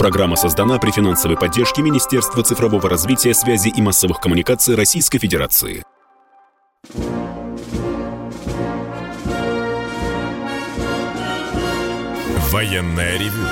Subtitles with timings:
[0.00, 5.82] Программа создана при финансовой поддержке Министерства цифрового развития, связи и массовых коммуникаций Российской Федерации.
[12.50, 13.44] Военная ревю.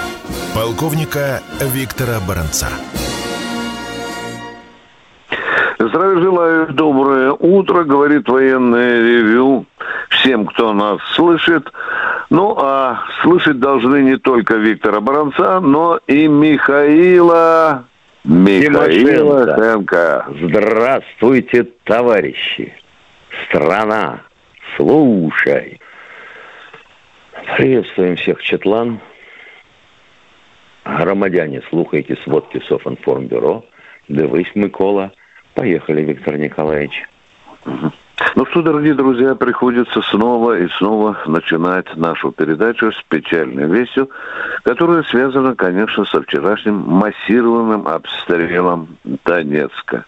[0.55, 2.69] Полковника Виктора Баранца.
[5.79, 9.67] Здравия желаю, доброе утро, говорит военное ревю
[10.09, 11.71] всем, кто нас слышит.
[12.31, 17.85] Ну, а слышать должны не только Виктора Баранца, но и Михаила
[18.25, 20.27] Михаила Сенко.
[20.43, 22.75] Здравствуйте, товарищи.
[23.47, 24.21] Страна,
[24.77, 25.81] слушай.
[27.57, 29.01] Приветствуем всех, Четлан.
[30.85, 33.65] Громадяне, слухайте сводки Софинформбюро.
[34.09, 35.13] Дивись, Микола.
[35.55, 37.09] Поехали, Виктор Николаевич.
[37.65, 37.93] Угу.
[38.35, 44.11] Ну что, дорогие друзья, приходится снова и снова начинать нашу передачу с печальной вестью,
[44.65, 50.05] которая связана, конечно, со вчерашним массированным обстрелом Донецка.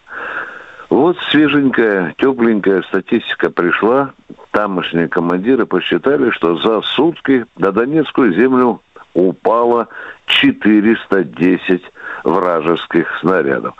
[0.88, 4.12] Вот свеженькая, тепленькая статистика пришла.
[4.50, 8.80] Тамошние командиры посчитали, что за сутки на Донецкую землю
[9.14, 9.88] упало
[10.26, 11.82] 410
[12.24, 13.74] вражеских снарядов.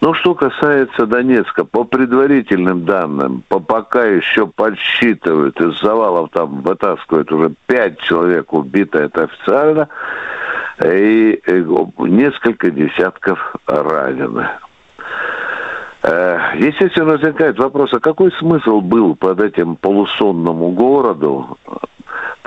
[0.00, 7.30] Но что касается Донецка, по предварительным данным, по пока еще подсчитывают, из завалов там вытаскивают
[7.32, 9.88] уже пять человек убито, это официально,
[10.84, 11.40] и
[11.98, 14.48] несколько десятков ранены.
[16.02, 21.58] Э, естественно, возникает вопрос, а какой смысл был под этим полусонному городу?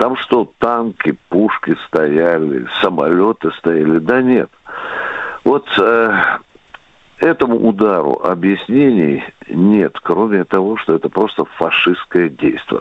[0.02, 4.00] Там что, танки, пушки стояли, самолеты стояли?
[4.00, 4.50] Да нет.
[5.44, 6.22] Вот э,
[7.18, 12.80] этому удару объяснений нет, кроме того, что это просто фашистское действие.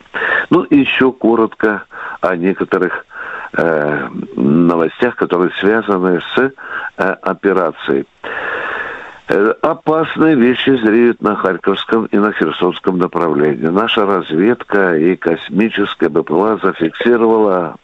[0.50, 1.84] Ну и еще коротко
[2.22, 3.06] о некоторых
[3.54, 8.08] э, новостях, которые связаны с э, операцией.
[9.28, 13.68] Э, опасные вещи зреют на Харьковском и на Херсонском направлении.
[13.68, 17.76] Наша разведка и космическая БПЛА зафиксировала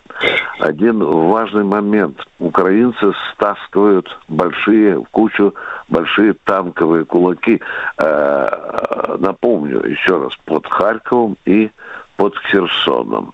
[0.59, 2.27] один важный момент.
[2.39, 5.53] Украинцы стаскивают большие, в кучу
[5.89, 7.61] большие танковые кулаки.
[7.97, 11.69] Э, напомню еще раз, под Харьковом и
[12.17, 13.31] под Херсоном.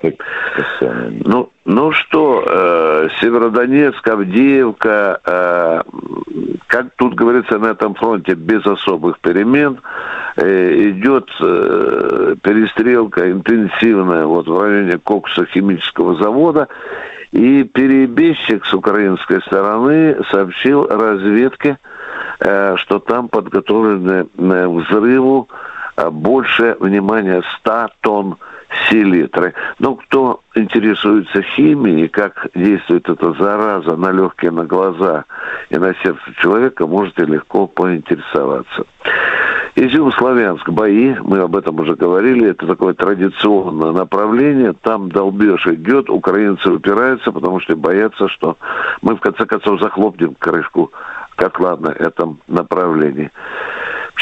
[1.25, 5.81] Ну, ну что, э, Северодонецк, Авдеевка, э,
[6.67, 9.79] как тут говорится на этом фронте, без особых перемен,
[10.35, 16.67] э, идет э, перестрелка интенсивная вот в районе Кокса химического завода,
[17.31, 21.77] и перебежчик с украинской стороны сообщил разведке,
[22.39, 25.47] э, что там подготовлены к взрыву
[25.95, 28.37] э, больше внимания 100 тонн
[28.89, 29.53] селитры.
[29.79, 35.25] Ну, кто интересуется химией, как действует эта зараза на легкие, на глаза
[35.69, 38.85] и на сердце человека, можете легко поинтересоваться.
[39.75, 46.69] Изюм-Славянск, бои, мы об этом уже говорили, это такое традиционное направление, там долбеж идет, украинцы
[46.69, 48.57] упираются, потому что боятся, что
[49.01, 50.91] мы в конце концов захлопнем крышку
[51.35, 53.31] как ладно этом направлении.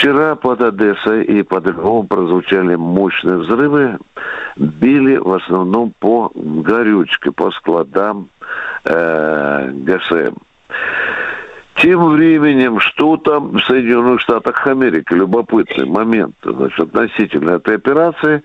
[0.01, 3.99] Вчера под Одессой и под Львовом прозвучали мощные взрывы,
[4.55, 8.29] били в основном по горючке, по складам
[8.83, 10.37] э, ГСМ.
[11.75, 18.41] Тем временем, что там в Соединенных Штатах Америки, любопытный момент, значит, относительно этой операции,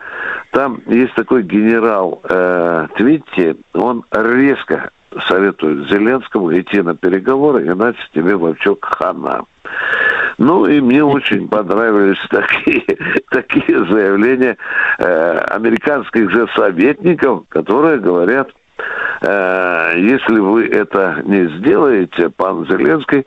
[0.51, 4.91] там есть такой генерал э, Твитти, он резко
[5.29, 9.45] советует Зеленскому идти на переговоры, иначе тебе, Вовчок, хана.
[10.39, 12.85] Ну и мне очень понравились такие,
[13.31, 14.57] такие заявления
[14.99, 18.51] э, американских же советников, которые говорят,
[19.23, 23.27] э, если вы это не сделаете, пан Зеленский,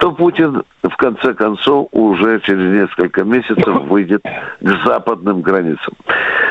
[0.00, 5.94] то Путин в конце концов уже через несколько месяцев выйдет к западным границам.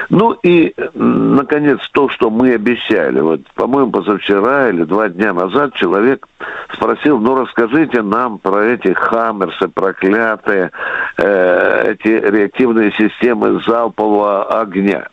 [0.10, 3.20] Ну и, наконец, то, что мы обещали.
[3.20, 6.28] Вот, по-моему, позавчера или два дня назад человек
[6.74, 10.70] спросил, ну расскажите нам про эти хаммерсы проклятые,
[11.18, 15.08] э, эти реактивные системы залпового огня.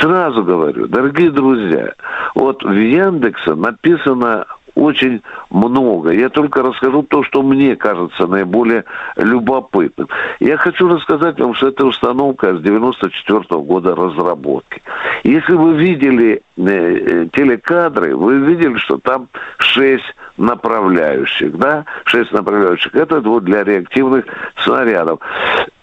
[0.00, 1.92] Сразу говорю, дорогие друзья,
[2.34, 4.46] вот в Яндексе написано
[4.78, 6.12] очень много.
[6.12, 8.84] Я только расскажу то, что мне кажется наиболее
[9.16, 10.08] любопытным.
[10.40, 14.82] Я хочу рассказать вам, что это установка с 94 -го года разработки.
[15.24, 19.28] Если вы видели э, э, телекадры, вы видели, что там
[19.58, 20.04] 6
[20.36, 22.94] направляющих, да, 6 направляющих.
[22.94, 24.24] Это вот для реактивных
[24.64, 25.18] снарядов.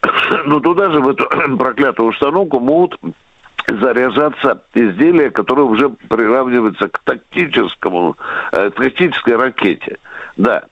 [0.46, 1.26] Но туда же в эту
[1.58, 2.98] проклятую установку могут
[3.68, 8.18] заряжаться изделия, которые уже приравниваются к тактическому,
[8.52, 9.98] э, тактической ракете.
[10.38, 10.64] Да.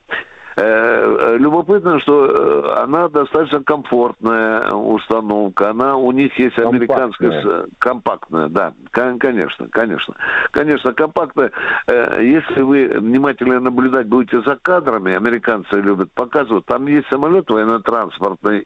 [0.56, 5.72] Э, любопытно, что э, она достаточно комфортная установка.
[5.72, 10.16] Она у них есть американская компактная, да, конечно, конечно,
[10.52, 11.52] конечно, компактная.
[11.88, 18.64] Э, если вы внимательно наблюдать будете за кадрами, американцы любят показывать, там есть самолет военно-транспортный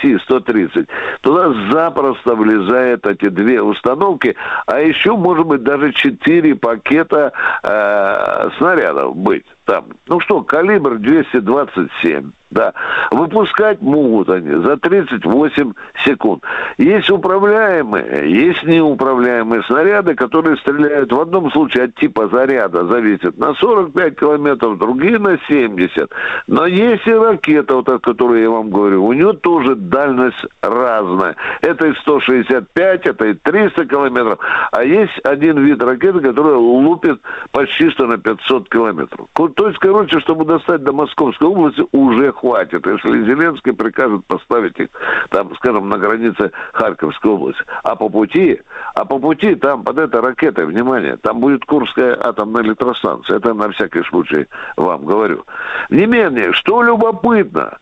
[0.00, 0.88] Си-130.
[1.22, 4.36] Туда запросто влезают эти две установки,
[4.66, 7.32] а еще, может быть, даже четыре пакета
[7.62, 9.86] э, снарядов быть там.
[10.06, 12.72] Ну что, калибр 227 да.
[13.10, 15.72] Выпускать могут они за 38
[16.04, 16.42] секунд.
[16.78, 23.54] Есть управляемые, есть неуправляемые снаряды, которые стреляют в одном случае от типа заряда, зависит на
[23.54, 26.10] 45 километров, другие на 70.
[26.46, 31.36] Но есть и ракета, вот о которой я вам говорю, у нее тоже дальность разная.
[31.60, 34.38] Это и 165, это и 300 километров.
[34.72, 37.20] А есть один вид ракеты, которая лупит
[37.50, 39.28] почти что на 500 километров.
[39.34, 44.88] То есть, короче, чтобы достать до Московской области, уже хватит, если Зеленский прикажет поставить их,
[45.30, 47.64] там, скажем, на границе Харьковской области.
[47.84, 48.60] А по пути,
[48.94, 53.38] а по пути там под этой ракетой, внимание, там будет Курская атомная электростанция.
[53.38, 54.46] Это на всякий случай
[54.76, 55.44] вам говорю.
[55.88, 57.78] Не менее, что любопытно,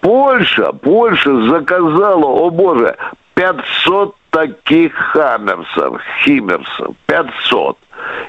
[0.00, 2.96] Польша, Польша заказала, о боже,
[3.34, 7.76] 500 таких хаммерсов, химмерсов, 500.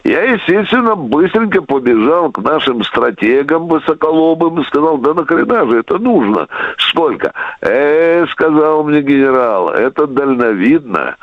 [0.04, 6.48] Я, естественно, быстренько побежал к нашим стратегам высоколобым и сказал, да нахрена же это нужно?
[6.78, 7.34] Сколько?
[7.62, 11.16] Э, сказал мне генерал, это дальновидно.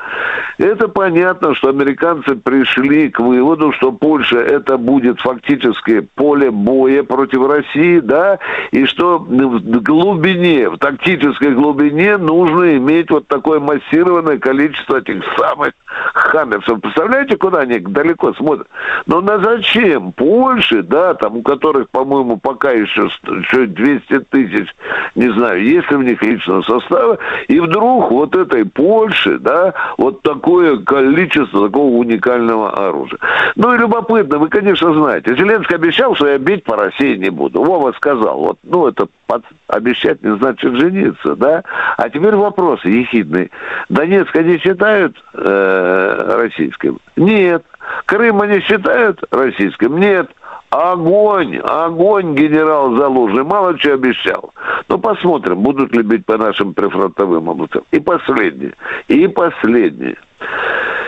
[0.57, 7.47] Это понятно, что американцы пришли к выводу, что Польша это будет фактически поле боя против
[7.47, 8.39] России, да,
[8.71, 15.73] и что в глубине, в тактической глубине нужно иметь вот такое массированное количество этих самых
[16.13, 16.81] хаммерсов.
[16.81, 18.67] Представляете, куда они далеко смотрят?
[19.05, 20.11] Но на зачем?
[20.13, 24.73] Польше, да, там, у которых, по-моему, пока еще, еще 200 тысяч,
[25.15, 27.17] не знаю, есть ли в них личного состава,
[27.47, 33.19] и вдруг вот этой Польше, да, вот такое количество такого уникального оружия.
[33.55, 37.63] Ну и любопытно, вы, конечно, знаете, Зеленский обещал, что я бить по России не буду.
[37.63, 39.43] Вова сказал, вот, ну, это под...
[39.67, 41.63] обещать не значит жениться, да?
[41.97, 43.51] А теперь вопрос ехидный.
[43.89, 46.99] Донецк они считают э, российским?
[47.15, 47.63] Нет.
[48.05, 49.99] Крым они считают российским?
[49.99, 50.29] Нет.
[50.69, 54.53] Огонь, огонь, генерал Залужный, мало чего обещал.
[54.89, 57.83] Ну, посмотрим, будут ли бить по нашим прифронтовым областям.
[57.91, 58.73] И последнее,
[59.07, 60.17] и последнее.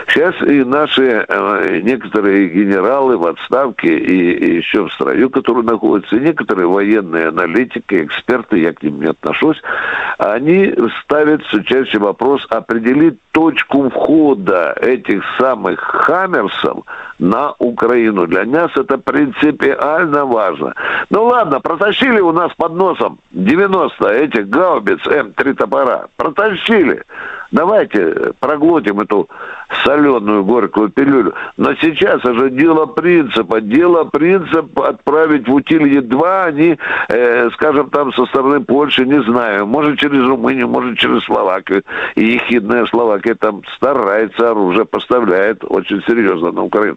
[0.08, 6.16] Сейчас и наши э, некоторые генералы в отставке и, и еще в строю, которые находятся,
[6.16, 9.62] и некоторые военные аналитики, эксперты, я к ним не отношусь,
[10.18, 16.84] они ставят все чаще вопрос определить точку входа этих самых хаммерсов
[17.20, 18.26] на Украину.
[18.26, 20.74] Для нас это принципиально важно.
[21.10, 26.08] Ну ладно, протащили у нас под носом 90 этих гаубиц М3 топора.
[26.16, 27.04] Протащили.
[27.52, 29.19] Давайте проглотим эту
[29.84, 31.34] соленую горькую пилюлю.
[31.56, 33.60] Но сейчас уже дело принципа.
[33.60, 36.78] Дело принципа отправить в Утилье-2, они,
[37.08, 41.82] э, скажем, там со стороны Польши, не знаю, может через Румынию, может через Словакию.
[42.14, 46.96] И ехидная Словакия там старается, оружие поставляет очень серьезно на Украину.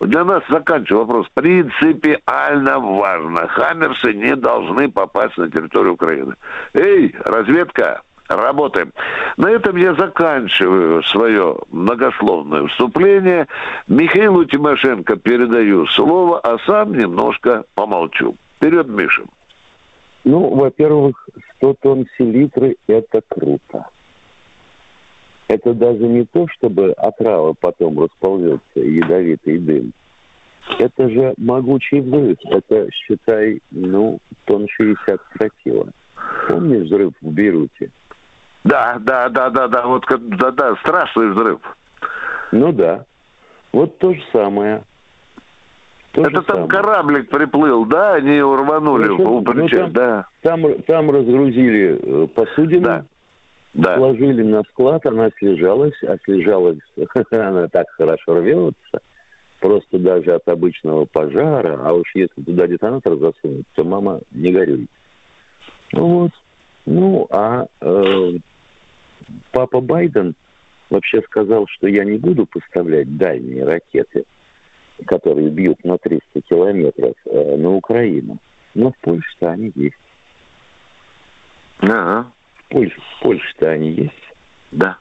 [0.00, 3.48] Для нас, заканчиваю вопрос, принципиально важно.
[3.48, 6.34] Хаммерсы не должны попасть на территорию Украины.
[6.74, 8.92] Эй, разведка, Работаем.
[9.36, 13.48] На этом я заканчиваю свое многословное вступление.
[13.86, 18.34] Михаилу Тимошенко передаю слово, а сам немножко помолчу.
[18.56, 19.24] Вперед, Миша.
[20.24, 23.88] Ну, во-первых, 100 тонн селитры– это круто.
[25.48, 29.92] Это даже не то, чтобы отрава потом расползется, ядовитый дым.
[30.78, 32.38] Это же могучий взрыв.
[32.46, 35.90] Это, считай, ну, тонн 60 тротила.
[36.48, 37.90] Помнишь взрыв в Бейруте?
[38.64, 41.60] Да, да, да, да, да, вот да, да, страшный взрыв.
[42.52, 43.04] Ну да.
[43.72, 44.84] Вот то же самое.
[46.12, 46.68] То Это там самое.
[46.68, 48.14] кораблик приплыл, да?
[48.14, 50.26] Они его рванули ну, в ну, там, да.
[50.42, 53.04] Там, там разгрузили э, посудину, да.
[53.74, 53.96] Да.
[53.96, 56.78] сложили на склад, она слежалась, а слежалась,
[57.32, 59.00] она так хорошо рвется,
[59.58, 64.86] просто даже от обычного пожара, а уж если туда детонатор засунуть, то мама не горюй.
[65.92, 66.30] Ну вот.
[66.86, 68.32] Ну, а э,
[69.52, 70.34] папа Байден
[70.90, 74.24] вообще сказал, что я не буду поставлять дальние ракеты,
[75.06, 78.38] которые бьют на 300 километров э, на Украину.
[78.74, 79.96] Но в Польше-то они есть.
[81.78, 82.32] Ага.
[82.56, 84.32] В Польше, в Польше-то они есть.
[84.72, 84.98] Да.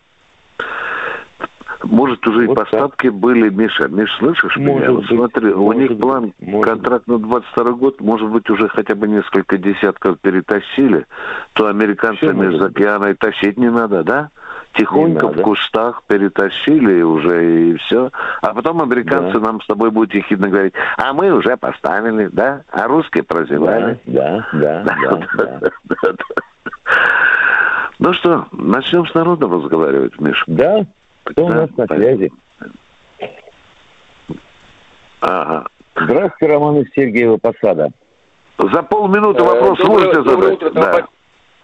[1.93, 3.13] Может, уже вот и поставки так.
[3.13, 3.87] были, Миша.
[3.87, 4.91] Миша, слышишь может меня?
[4.93, 9.07] Вот смотри, у них план, может контракт на 22 год, может быть, уже хотя бы
[9.07, 11.05] несколько десятков перетащили,
[11.53, 14.31] то американцам из океана и тащить не надо, да?
[14.73, 18.09] Тихонько в кустах перетащили уже и все.
[18.41, 19.45] А потом американцы да.
[19.45, 22.63] нам с тобой будут ехидно говорить, а мы уже поставили, да?
[22.71, 23.99] А русские прозевали.
[24.05, 25.59] Да, да, да, да.
[25.61, 26.13] да.
[27.99, 30.43] Ну что, начнем с народом разговаривать, Миш?
[30.47, 30.87] Да,
[31.23, 32.31] кто да, у нас на связи?
[35.21, 35.67] Ага.
[35.95, 37.91] Здравствуйте, Роман из Сергеева Посада.
[38.57, 41.07] За полминуты вопрос э, доброе, можете доброе Утро, да.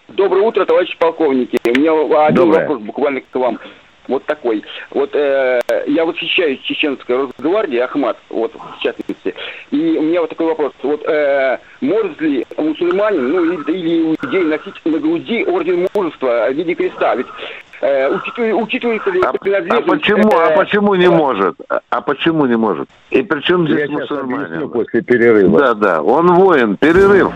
[0.10, 1.60] Доброе утро, товарищи полковники.
[1.64, 1.92] У меня
[2.26, 2.62] один Доброе.
[2.62, 3.60] вопрос буквально к вам.
[4.08, 4.64] Вот такой.
[4.90, 9.36] Вот э, я восхищаюсь чеченской Росгвардией, Ахмат, вот в частности.
[9.70, 10.74] И у меня вот такой вопрос.
[10.82, 16.54] Вот э, может ли мусульманин, ну или, или иудей носить на груди орден мужества в
[16.54, 17.14] виде креста?
[17.16, 17.28] Ведь
[17.82, 21.56] э, учитывается ли а, а почему, а почему не может?
[21.90, 22.90] А почему не может?
[23.10, 24.70] И причем здесь я мусульманин?
[24.70, 25.60] после перерыва.
[25.60, 27.32] Да, да, он воин, перерыв.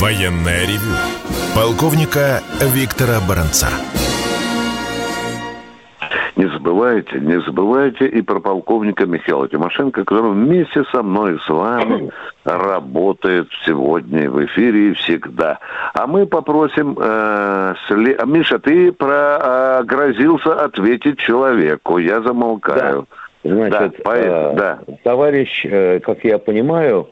[0.00, 0.94] Военное ревю
[1.56, 3.68] полковника Виктора Баранца.
[6.38, 12.12] Не забывайте, не забывайте и про полковника Михаила Тимошенко, который вместе со мной с вами
[12.44, 15.58] работает сегодня в эфире и всегда.
[15.94, 16.96] А мы попросим...
[16.96, 18.16] Э, сли...
[18.24, 21.98] Миша, ты прогрозился э, ответить человеку.
[21.98, 23.08] Я замолкаю.
[23.42, 23.50] Да.
[23.50, 24.78] Значит, да, э, да.
[25.02, 27.08] товарищ, э, как я понимаю,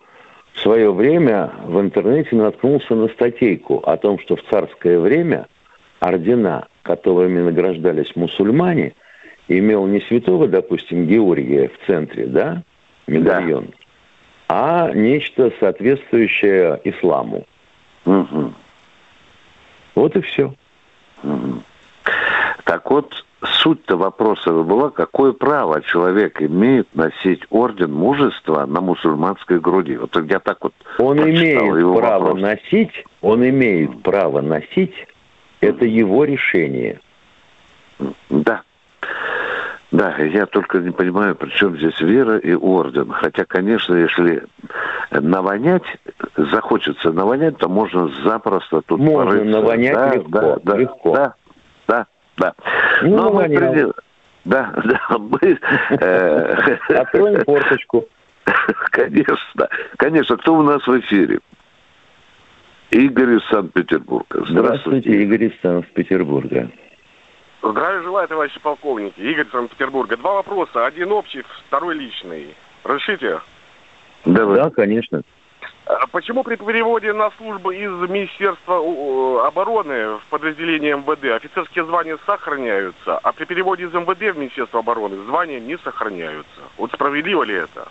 [0.52, 5.48] в свое время в интернете наткнулся на статейку о том, что в царское время
[5.98, 8.94] ордена, которыми награждались мусульмане,
[9.48, 12.62] имел не святого, допустим, Георгия в центре, да,
[13.06, 13.66] медальон,
[14.48, 14.88] да.
[14.88, 17.46] а нечто соответствующее исламу.
[18.04, 18.52] Угу.
[19.94, 20.54] Вот и все.
[21.22, 21.62] Угу.
[22.64, 29.96] Так вот, суть-то вопроса была, какое право человек имеет носить орден мужества на мусульманской груди.
[29.96, 32.42] Вот я так вот Он имеет его право вопрос.
[32.42, 34.94] носить, он имеет право носить,
[35.60, 37.00] это его решение.
[38.28, 38.62] Да.
[39.92, 43.10] Да, я только не понимаю, при чем здесь вера и орден.
[43.12, 44.42] Хотя, конечно, если
[45.10, 45.84] навонять,
[46.36, 49.60] захочется навонять, то можно запросто тут Можно порыться.
[49.60, 51.14] навонять да, легко, да, да, легко.
[51.14, 51.34] Да,
[51.86, 52.54] да, да.
[53.02, 53.92] Ну, Но мы придем...
[54.44, 55.58] Да, да, мы...
[56.98, 58.06] Откроем форточку.
[58.90, 60.36] Конечно, конечно.
[60.36, 61.40] Кто у нас в эфире?
[62.90, 64.44] Игорь из Санкт-Петербурга.
[64.46, 64.52] Здравствуйте.
[64.52, 66.70] Здравствуйте, Игорь из Санкт-Петербурга.
[67.70, 69.20] Здравия желаю, товарищи полковники.
[69.20, 70.16] Игорь Санкт-Петербурга.
[70.16, 70.86] Два вопроса.
[70.86, 72.54] Один общий, второй личный.
[72.84, 73.40] Разрешите?
[74.24, 74.56] Давай.
[74.56, 75.22] Да, конечно.
[75.86, 83.18] А почему при переводе на службу из Министерства обороны в подразделение МВД офицерские звания сохраняются,
[83.18, 86.60] а при переводе из МВД в Министерство обороны звания не сохраняются?
[86.76, 87.88] Вот справедливо ли это?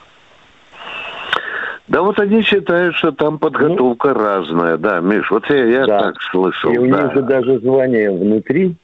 [1.88, 6.00] Да вот они считают, что там подготовка ну, разная, да, Миш, вот я, я да.
[6.00, 6.72] так слышал.
[6.72, 7.04] И у да.
[7.04, 8.76] них же даже звания внутри,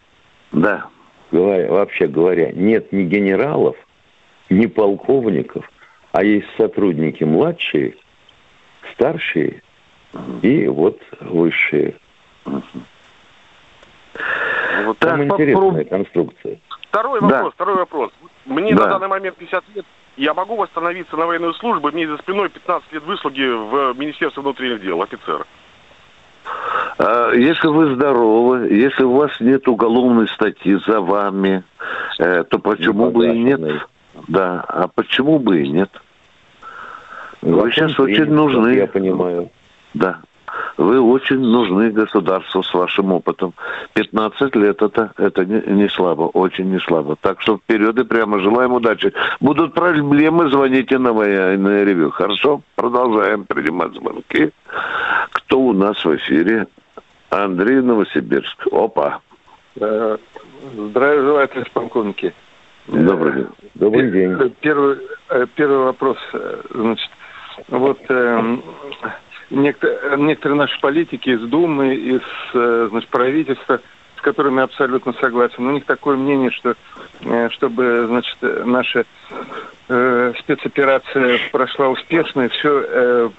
[0.51, 0.88] да.
[1.31, 3.75] говоря, вообще говоря, нет ни генералов,
[4.50, 5.70] ни полковников,
[6.12, 7.96] а есть сотрудники младшие,
[8.93, 9.62] старшие
[10.41, 11.96] и вот высшие.
[14.84, 15.89] Вот Там так, интересная попроб...
[15.89, 16.60] конструкция.
[16.89, 17.51] Второй вопрос, да.
[17.51, 18.12] второй вопрос.
[18.46, 18.84] Мне да.
[18.84, 19.86] на данный момент 50 лет.
[20.17, 24.81] Я могу восстановиться на военную службу, мне за спиной 15 лет выслуги в Министерстве внутренних
[24.81, 25.46] дел, офицер.
[26.98, 31.63] А, если вы здоровы, если у вас нет уголовной статьи за вами,
[32.19, 33.62] э, то почему бы и нет?
[34.27, 35.89] Да, а почему бы и нет?
[37.41, 38.75] Вы сейчас очень нужны.
[38.75, 39.50] Я понимаю.
[39.93, 40.19] Да.
[40.77, 43.53] Вы очень нужны государству с вашим опытом.
[43.93, 47.15] 15 лет это, это не, не слабо, очень не слабо.
[47.22, 49.13] Так что вперед и прямо желаем удачи.
[49.39, 52.12] Будут проблемы, звоните на военное ревю.
[52.12, 52.62] Хорошо?
[52.75, 54.51] Продолжаем принимать звонки.
[55.31, 56.67] Кто у нас в эфире?
[57.29, 58.67] Андрей Новосибирск.
[58.72, 59.22] Опа.
[59.79, 60.17] Э,
[60.74, 62.34] здравия желаю, полковники.
[62.88, 63.48] Добрый день.
[63.75, 64.55] Добрый день.
[64.60, 64.98] Первый,
[65.29, 66.17] э, первый вопрос.
[66.34, 67.10] Э, значит,
[67.70, 68.58] вот э,
[69.51, 72.22] некоторые, наши политики из Думы, из
[72.53, 73.79] э, значит, правительства,
[74.17, 76.75] с которыми абсолютно согласен, у них такое мнение, что
[77.22, 79.05] э, чтобы значит, наша
[79.89, 83.29] э, спецоперация прошла успешно, и все, э,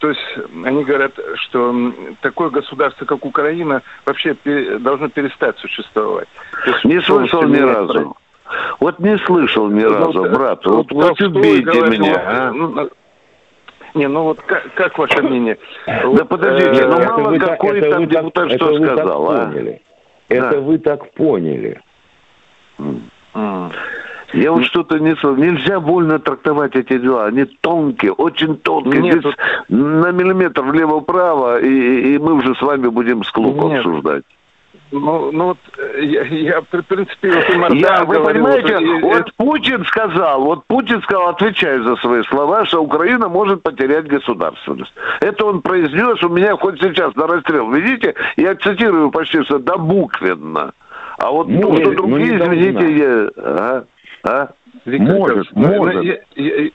[0.00, 4.36] то есть они говорят, что такое государство, как Украина, вообще
[4.80, 6.28] должно перестать существовать.
[6.66, 8.16] Есть, не слышал ни разу.
[8.80, 10.64] Вот не слышал ни ну, разу, брат.
[10.66, 12.22] Вот, вот, вот убейте меня.
[12.26, 12.88] а?
[13.94, 15.56] Не, ну вот как, как ваше мнение?
[15.86, 19.52] Да подождите, ну мало какой там депутат что сказал, а?
[20.28, 21.80] Это вы так поняли.
[24.32, 25.36] Я вот что-то не слышал.
[25.36, 27.26] Нельзя вольно трактовать эти дела.
[27.26, 29.00] Они тонкие, очень тонкие.
[29.00, 29.36] Нет, Здесь тут...
[29.68, 34.24] на миллиметр влево-право, и, и мы уже с вами будем склоку обсуждать.
[34.94, 35.58] Ну, ну вот
[36.00, 40.64] я, я в принципе, вот и я, Вы говорил, понимаете, вот, вот Путин сказал, вот
[40.66, 44.92] Путин сказал, отвечая за свои слова, что Украина может потерять государственность.
[45.20, 47.72] Это он произнес у меня хоть сейчас на расстрел.
[47.72, 50.72] Видите, я цитирую почти что до буквенно.
[51.18, 53.30] А вот может, что другие, извините, я...
[53.36, 53.84] А?
[54.22, 54.48] А?
[54.84, 56.04] Виктор может, может.
[56.04, 56.70] Я, я,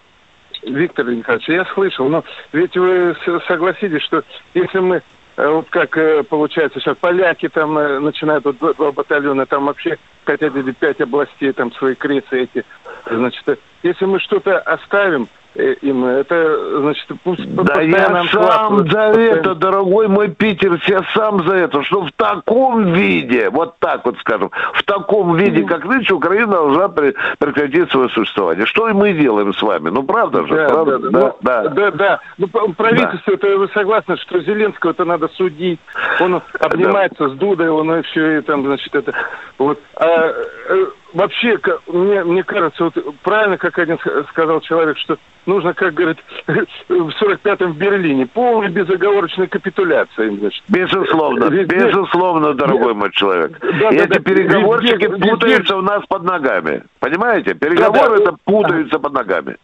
[0.64, 3.16] Виктор Николаевич, я слышал, но ведь вы
[3.48, 4.24] согласитесь, что
[4.54, 5.02] если мы э,
[5.48, 10.56] вот как э, получается сейчас поляки там э, начинают вот два батальона там вообще хотят
[10.56, 12.66] или пять областей там свои кресы эти
[13.10, 16.06] значит если мы что-то оставим Э, им.
[16.06, 21.84] Это, значит, пусть Да я сам за это, дорогой мой Питер, я сам за это,
[21.84, 26.90] что в таком виде, вот так вот скажем, в таком виде, как нынче, Украина должна
[26.90, 28.66] прекратить свое существование.
[28.66, 29.90] Что и мы делаем с вами?
[29.90, 30.54] Ну, правда же?
[30.54, 31.00] Да, правда?
[31.00, 31.64] Да, да, да.
[31.64, 31.92] да, да.
[31.92, 32.20] да.
[32.38, 33.34] Ну, правительство, да.
[33.34, 35.80] это вы согласны, что Зеленского это надо судить.
[36.20, 37.30] Он обнимается да.
[37.30, 39.14] с Дудой, он все, и там, значит, это...
[39.58, 39.80] Вот.
[39.96, 40.34] А,
[40.70, 43.98] э, вообще, мне, мне кажется, вот правильно, как один
[44.30, 50.32] сказал человек, что нужно, как говорит, в 45-м в Берлине, полная безоговорочная капитуляция.
[50.32, 50.64] Значит.
[50.68, 51.76] Безусловно, везде...
[51.76, 53.58] безусловно, дорогой мой человек.
[53.60, 55.76] Да, Эти да, переговорщики везде, путаются везде...
[55.76, 56.84] у нас под ногами.
[57.00, 57.54] Понимаете?
[57.54, 58.24] Переговоры да, да.
[58.24, 59.58] это путаются под ногами.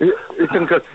[0.00, 0.10] И,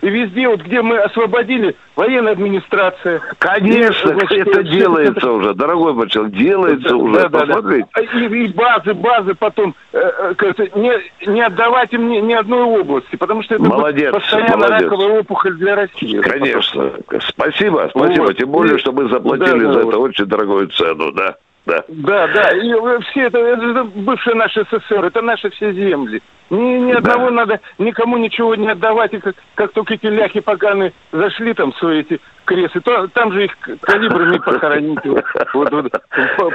[0.01, 3.21] везде, вот где мы освободили, военная администрация.
[3.38, 7.45] Конечно, и, это делается это, уже, дорогой человек, делается да, уже, да.
[7.45, 7.75] Да, да.
[7.75, 13.43] И, и базы, базы потом, э, э не, не отдавать им ни, одной области, потому
[13.43, 14.81] что это молодец, постоянно молодец.
[14.81, 16.19] раковая опухоль для России.
[16.21, 16.91] Конечно,
[17.29, 18.38] спасибо, спасибо, вот.
[18.38, 20.09] тем более, что мы заплатили да, за да, это вот.
[20.09, 21.35] очень дорогую цену, да
[21.65, 21.84] да.
[21.88, 22.50] Да, да.
[22.51, 22.74] И
[23.12, 26.22] все это, это бывшие наши СССР, это наши все земли.
[26.51, 27.31] Ни, ни одного да.
[27.31, 29.13] надо никому ничего не отдавать.
[29.13, 33.46] И как, как только эти ляхи поганые зашли там свои эти кресы, то там же
[33.46, 35.00] их калибрами похоронить.
[35.05, 35.24] Вот,
[35.72, 35.92] вот, вот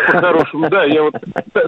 [0.06, 0.64] по-хорошему.
[0.64, 1.14] По да, я вот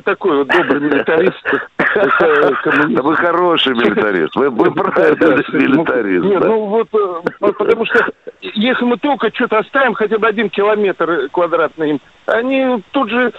[0.05, 1.55] такой вот добрый милитарист.
[1.95, 4.37] Да вы хороший милитарист.
[4.37, 6.25] Вы, вы правильный милитарист.
[6.25, 8.07] Нет, ну вот, э, потому что
[8.43, 13.33] если мы только что-то оставим, хотя бы один километр квадратный им, они тут же,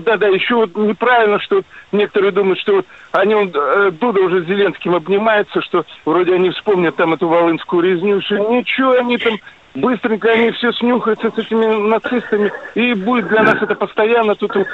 [0.00, 1.62] да-да, еще неправильно, что
[1.92, 6.96] некоторые думают, что вот они, э, Дуда уже с Зеленским обнимается, что вроде они вспомнят
[6.96, 9.38] там эту волынскую резню, что ничего, они там
[9.74, 14.68] быстренько они все снюхаются с этими нацистами, и будет для нас это постоянно, тут как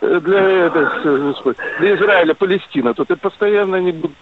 [0.00, 4.16] э, для, для Израиля, Палестина, тут это постоянно они будут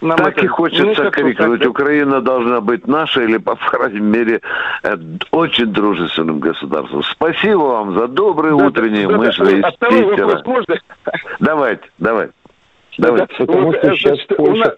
[0.00, 0.44] нам так это...
[0.44, 1.60] и хочется ну, крикнуть.
[1.60, 1.70] Так...
[1.70, 4.40] Украина должна быть нашей или, по крайней мере,
[4.82, 4.96] э,
[5.30, 7.02] очень дружественным государством.
[7.02, 10.26] Спасибо вам за добрые да, утренние да, мысли да, из а Питера.
[10.26, 10.80] Вопрос можно?
[11.40, 12.32] Давайте, давайте.
[12.98, 13.34] давайте.
[13.38, 14.76] Потому что сейчас Польша...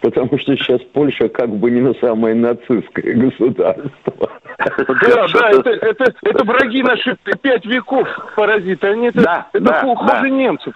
[0.00, 4.30] Потому что сейчас Польша как бы не на самое нацистское государство.
[4.58, 8.86] Да, да, это, это, это враги наши пять веков паразиты.
[8.86, 10.28] Они это, да, это да, хуже да.
[10.28, 10.74] немцев.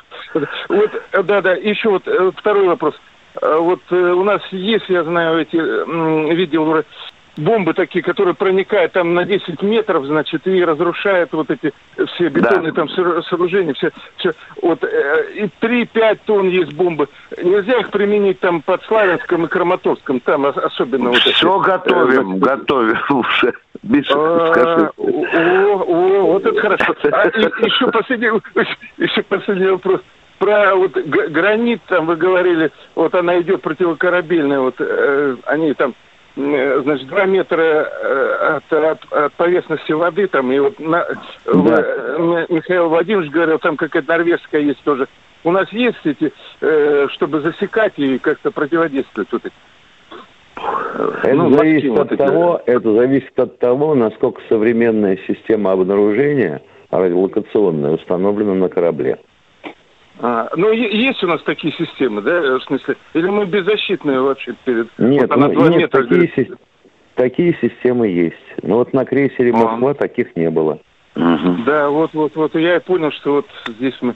[0.69, 0.91] Вот,
[1.25, 1.53] да, да.
[1.55, 2.95] Еще вот э, второй вопрос.
[3.41, 5.57] Э, вот э, у нас есть, я знаю, эти,
[6.35, 6.85] видел
[7.37, 11.73] бомбы такие, которые проникают там на 10 метров, значит, и разрушают вот эти
[12.15, 12.85] все бетонные да.
[12.85, 14.33] там сооружения, все, все.
[14.63, 17.09] Вот, э, и 3-5 тонн есть бомбы.
[17.43, 22.39] Нельзя их применить там под Славянском и Краматорском, там особенно вот Все эти, готовим, э,
[22.39, 23.55] готовим уже.
[24.15, 26.95] А, вот это хорошо.
[27.13, 28.31] А, еще последний,
[28.99, 30.01] еще последний вопрос
[30.45, 35.95] про вот гранит, там вы говорили, вот она идет противокорабельная, вот э, они там
[36.37, 41.07] э, значит, два метра э, от, от, от поверхности воды, там, и вот на,
[41.47, 41.53] да.
[42.19, 45.09] в, Михаил Владимирович говорил, там какая-то норвежская есть тоже.
[45.45, 46.31] У нас есть эти,
[46.61, 49.55] э, чтобы засекать и как-то противодействовать вот эти.
[51.23, 58.55] Это ну, зависит от того, это зависит от того, насколько современная система обнаружения радиолокационная установлена
[58.55, 59.19] на корабле.
[60.21, 62.97] А, ну, есть у нас такие системы, да, в смысле?
[63.15, 64.89] Или мы беззащитные вообще перед...
[64.99, 66.53] Нет, вот ну, нет метра, такие, си...
[67.15, 68.37] такие системы есть.
[68.63, 69.57] Но вот на крейсере а.
[69.57, 69.95] Москва а.
[69.95, 70.79] таких не было.
[71.17, 71.65] Угу.
[71.67, 72.55] Да, вот, вот, вот.
[72.55, 74.15] Я и понял, что вот здесь мы...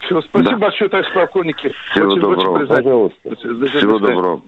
[0.00, 0.56] Все, спасибо да.
[0.58, 1.72] большое, товарищ полковники.
[1.90, 2.58] Всего очень, доброго.
[2.58, 3.36] Очень Пожалуйста.
[3.36, 4.42] Всего доброго.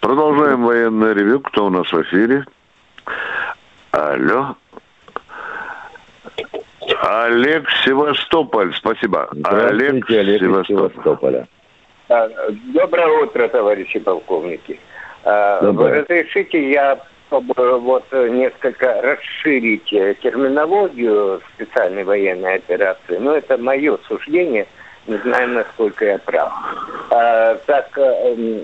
[0.00, 1.40] Продолжаем военное ревю.
[1.40, 2.44] Кто у нас в эфире?
[3.92, 4.56] Алло.
[7.02, 9.28] Олег Севастополь, спасибо.
[9.44, 10.92] Олег, Олег Севастополь.
[10.92, 11.48] Севастополя.
[12.74, 14.78] Доброе утро, товарищи полковники.
[15.24, 23.16] Вы разрешите, я вот несколько расширить терминологию специальной военной операции.
[23.18, 24.66] Но это мое суждение,
[25.08, 26.52] не знаю, насколько я прав.
[27.10, 27.98] А, так,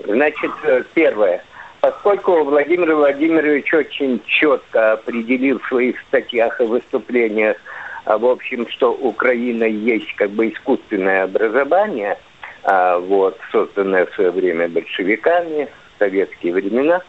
[0.05, 0.51] значит,
[0.93, 1.43] первое.
[1.81, 7.69] Поскольку Владимир Владимирович очень четко определил в своих статьях и выступлениях, а,
[8.05, 12.17] в общем, что Украина есть как бы искусственное образование,
[12.63, 17.01] а, вот, созданное в свое время большевиками в советские времена,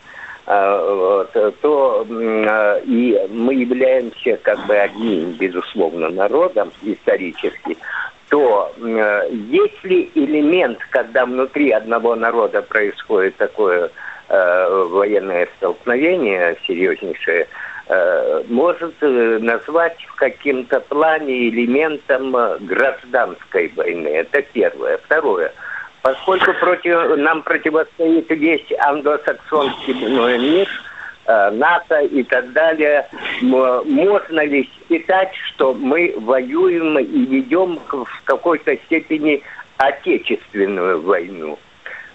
[0.46, 2.07] а, вот, то
[2.85, 7.76] и мы являемся как бы одним, безусловно, народом исторически,
[8.29, 8.72] то
[9.31, 13.90] есть ли элемент, когда внутри одного народа происходит такое
[14.33, 17.46] Э, военное столкновение серьезнейшее, э,
[18.48, 24.09] может э, назвать в каким-то плане элементом гражданской войны.
[24.09, 24.98] Это первое.
[24.98, 25.53] Второе.
[26.03, 30.68] Поскольку против, нам противостоит весь англосаксонский мир,
[31.26, 33.07] НАТО и так далее,
[33.42, 39.42] можно ли считать, что мы воюем и ведем в какой-то степени
[39.76, 41.59] отечественную войну?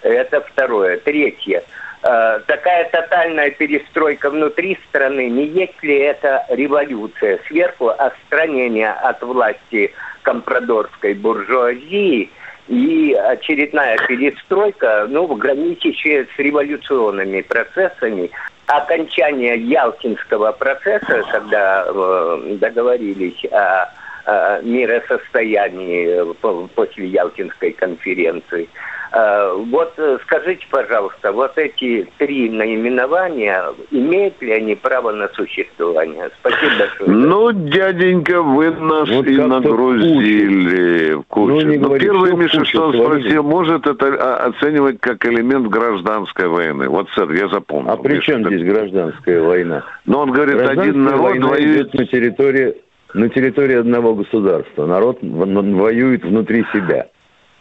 [0.01, 0.97] Это второе.
[0.97, 1.63] Третье.
[2.07, 9.91] Э, такая тотальная перестройка внутри страны, не есть ли это революция сверху, отстранение от власти
[10.21, 12.29] компрадорской буржуазии
[12.67, 18.29] и очередная перестройка, ну, граничащая с революционными процессами,
[18.67, 23.91] окончание Ялтинского процесса, когда э, договорились о,
[24.25, 26.33] о миросостоянии
[26.75, 28.93] после Ялтинской конференции– Э,
[29.55, 36.29] вот э, скажите, пожалуйста, вот эти три наименования, имеют ли они право на существование?
[36.41, 37.09] Спасибо большое.
[37.09, 41.65] Ну, дяденька, вы нас вот и нагрузили в кучу.
[41.65, 46.89] Ну, ну первый что он спросил, может это а, оценивать как элемент гражданской войны?
[46.89, 47.91] Вот, сэр, я запомнил.
[47.91, 49.85] А при чем здесь гражданская война?
[50.05, 51.93] Но он говорит, один народ воюет...
[51.93, 52.75] на территории
[53.13, 54.85] на территории одного государства.
[54.85, 57.07] Народ воюет внутри себя.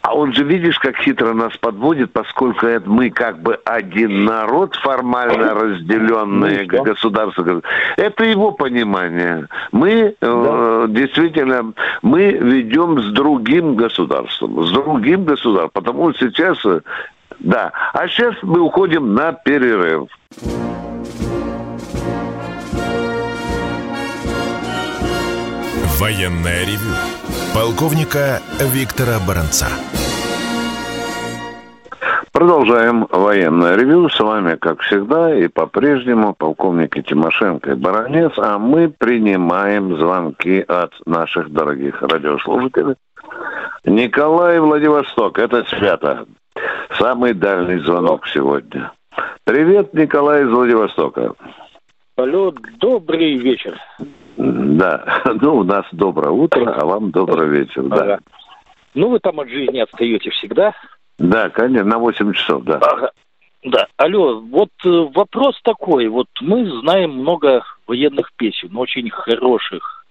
[0.04, 4.74] А он же, видишь, как хитро нас подводит, поскольку это мы как бы один народ,
[4.74, 7.62] формально разделенные ну, государства.
[7.96, 9.48] Это его понимание.
[9.72, 10.28] Мы э, да.
[10.28, 16.82] э, действительно, мы ведем с другим государством, с другим государством, потому что сейчас, э,
[17.38, 17.72] да.
[17.94, 20.10] А сейчас мы уходим на перерыв.
[25.98, 27.23] Военная ревю
[27.54, 29.66] полковника Виктора Баранца.
[32.32, 34.08] Продолжаем военное ревю.
[34.08, 40.92] С вами, как всегда, и по-прежнему полковники Тимошенко и Баранец, а мы принимаем звонки от
[41.06, 42.96] наших дорогих радиослушателей.
[43.84, 46.26] Николай Владивосток, это свято.
[46.98, 48.90] Самый дальний звонок сегодня.
[49.44, 51.34] Привет, Николай из Владивостока.
[52.16, 53.78] Алло, добрый вечер.
[54.36, 57.96] Да, ну у нас доброе утро, а вам добрый вечер, да.
[57.96, 58.18] Ага.
[58.94, 60.72] Ну вы там от жизни отстаете всегда.
[61.18, 62.78] Да, конечно, на 8 часов, да.
[62.78, 63.10] Ага.
[63.62, 70.04] Да, алло, вот э, вопрос такой, вот мы знаем много военных песен, очень хороших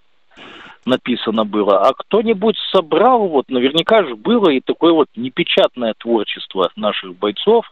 [0.86, 1.86] написано было.
[1.86, 7.70] А кто-нибудь собрал, вот наверняка же было и такое вот непечатное творчество наших бойцов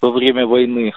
[0.00, 0.92] во время войны.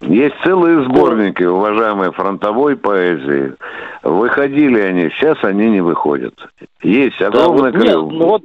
[0.00, 3.54] Есть целые сборники, уважаемые, фронтовой поэзии.
[4.02, 6.34] Выходили они, сейчас они не выходят.
[6.82, 8.42] Есть огромное да, вот, нет, ну вот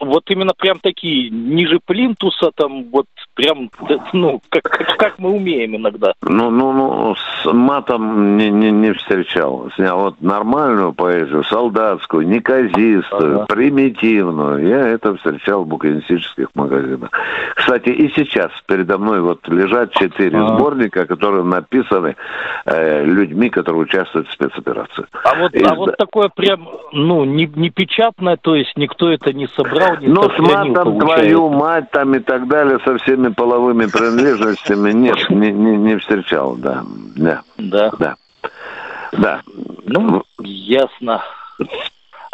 [0.00, 3.70] вот именно прям такие, ниже плинтуса, там вот прям,
[4.12, 6.12] ну, как, как, как мы умеем иногда.
[6.22, 9.70] Ну, ну, ну, с матом не, не, не встречал.
[9.76, 13.46] Снял вот нормальную поэзию, солдатскую, неказистую, ага.
[13.46, 14.66] примитивную.
[14.66, 17.10] Я это встречал в букинистических магазинах.
[17.54, 20.56] Кстати, и сейчас передо мной вот лежат четыре ага.
[20.56, 22.16] сборника, которые написаны
[22.64, 25.06] э, людьми, которые участвуют в спецоперации.
[25.24, 25.70] А вот, Из...
[25.70, 30.08] а вот такое прям, ну, не, не печатное, то есть никто это не собрал, не
[30.08, 35.52] Ну, с матом твою мать там и так далее, со всеми половыми принадлежностями, нет, не,
[35.52, 36.84] не, не встречал, да.
[37.16, 37.42] Да.
[37.58, 37.90] Да.
[37.98, 38.14] Да.
[39.12, 39.40] да.
[39.84, 41.22] Ну, ясно.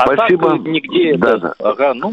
[0.03, 0.51] А Спасибо.
[0.51, 1.55] Так, нигде да, это...
[1.59, 1.71] Да.
[1.71, 2.13] Ага, ну,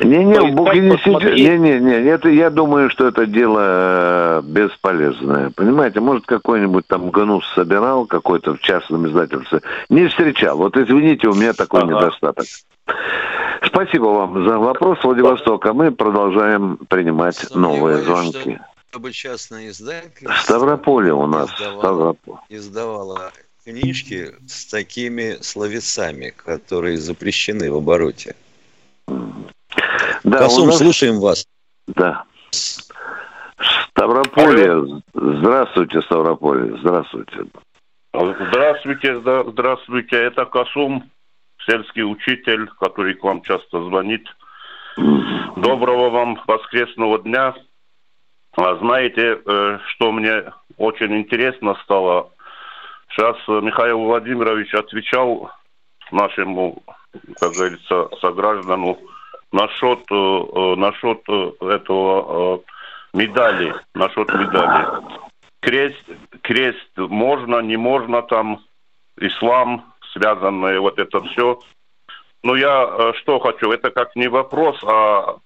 [0.00, 1.34] не-не, в букинистике...
[1.34, 5.50] Не-не-не, это, я думаю, что это дело э, бесполезное.
[5.50, 9.60] Понимаете, может, какой-нибудь там гнус собирал, какой-то в частном издательстве.
[9.88, 10.56] Не встречал.
[10.56, 11.94] Вот извините, у меня такой ага.
[11.94, 12.46] недостаток.
[13.62, 15.66] Спасибо вам за вопрос, Владивосток.
[15.66, 18.58] А мы продолжаем принимать новые звонки.
[18.90, 21.50] Чтобы частное издательство Ставрополе у нас.
[21.54, 22.34] Издавало, Ставрополь.
[22.48, 23.32] издавало
[23.66, 28.36] книжки с такими словесами, которые запрещены в обороте.
[30.22, 30.78] Да, Косум, нас...
[30.78, 31.46] слушаем вас.
[31.88, 32.24] Да.
[33.90, 35.02] Ставрополье.
[35.14, 36.78] Здравствуйте, Ставрополь.
[36.80, 37.46] Здравствуйте.
[38.12, 40.16] Здравствуйте, здравствуйте.
[40.16, 41.10] Это Касум,
[41.66, 44.26] сельский учитель, который к вам часто звонит.
[45.56, 47.54] Доброго вам воскресного дня.
[48.56, 50.44] А знаете, э, что мне
[50.78, 52.30] очень интересно стало?
[53.10, 55.50] Сейчас Михаил Владимирович отвечал
[56.10, 56.82] нашему,
[57.40, 58.98] как говорится, сограждану
[59.52, 62.62] насчет, э, насчет э, этого
[63.14, 65.02] медали, насчет медали.
[65.60, 66.04] Крест,
[66.42, 68.60] крест можно, не можно там,
[69.18, 71.58] ислам, связанное вот это все.
[72.42, 75.36] Но я что хочу, это как не вопрос, а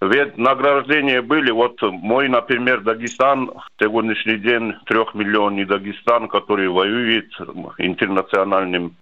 [0.00, 7.30] ведь награждения были, вот мой, например, Дагестан, сегодняшний день трехмиллионный Дагестан, который воюет
[7.78, 8.96] интернациональным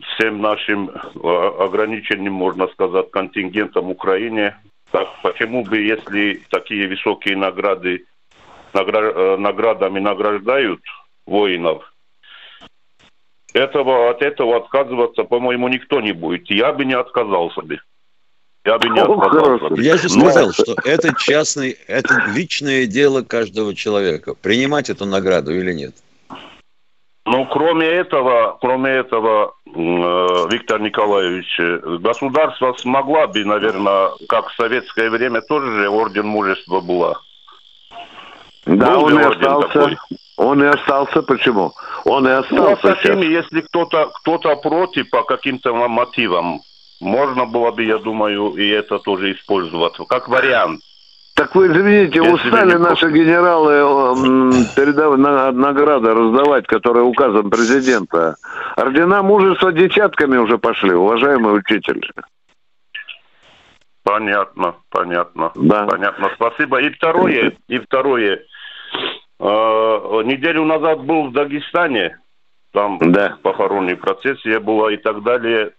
[0.00, 0.90] всем нашим
[1.58, 4.56] ограниченным, можно сказать, контингентом Украине.
[4.90, 8.04] Так почему бы, если такие высокие награды
[8.72, 10.80] награ- наградами награждают
[11.26, 11.92] воинов,
[13.52, 16.50] этого, от этого отказываться, по-моему, никто не будет.
[16.50, 17.78] Я бы не отказался бы.
[18.64, 19.74] Я бы не отказался.
[19.80, 20.52] Я же сказал, Но...
[20.52, 24.34] что это частный, это личное дело каждого человека.
[24.34, 25.94] Принимать эту награду или нет.
[27.24, 29.70] Ну, кроме этого, кроме этого, э,
[30.50, 31.56] Виктор Николаевич,
[32.00, 37.20] государство смогла бы, наверное, как в советское время тоже же орден мужества была.
[38.66, 39.68] Да, Был он и остался.
[39.68, 39.96] Такой?
[40.36, 41.22] Он и остался.
[41.22, 41.72] Почему?
[42.04, 42.86] Он и остался.
[42.86, 46.60] Ну, а такими, если кто-то кто против по каким-то мотивам,
[47.02, 50.80] можно было бы, я думаю, и это тоже использовать, как вариант.
[51.34, 55.18] Так вы извините, Если устали наши генералы передавать
[55.54, 58.36] награды раздавать, которые указом президента.
[58.76, 62.08] Ордена мужества десятками уже пошли, уважаемый учитель.
[64.04, 65.52] Понятно, понятно.
[65.54, 65.86] Да.
[65.86, 66.80] Понятно, спасибо.
[66.82, 68.42] И второе, и второе.
[69.40, 69.44] Э,
[70.24, 72.18] неделю назад был в Дагестане,
[72.72, 73.36] там да.
[73.42, 75.72] похоронный процессия была и так далее.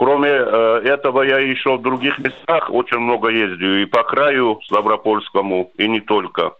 [0.00, 3.74] Кроме э, этого, я еще в других местах очень много ездил.
[3.82, 6.52] И по краю Ставропольскому, и не только.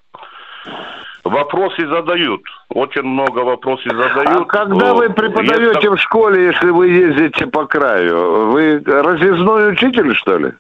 [1.24, 2.42] Вопросы задают.
[2.68, 4.42] Очень много вопросов задают.
[4.42, 5.86] А когда вы преподаете Есть...
[5.86, 8.50] в школе, если вы ездите по краю?
[8.50, 10.52] Вы разъездной учитель, что ли?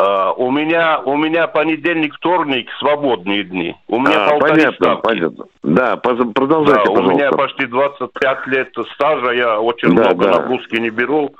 [0.00, 3.76] Uh, у меня у меня понедельник, вторник свободные дни.
[3.86, 5.02] У меня а, понятно, ставки.
[5.02, 5.44] понятно.
[5.62, 7.14] Да, продолжайте, да, пожалуйста.
[7.14, 10.38] У меня почти 25 лет стажа, я очень да, много да.
[10.38, 11.34] нагрузки не беру.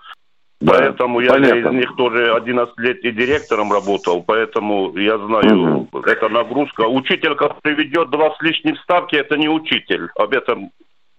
[0.61, 1.69] Да, поэтому я понятно.
[1.69, 6.01] из них тоже 11 лет и директором работал, поэтому я знаю, угу.
[6.01, 6.83] это нагрузка.
[6.83, 10.09] Учитель, который ведет два с лишним ставки, это не учитель.
[10.17, 10.71] Об этом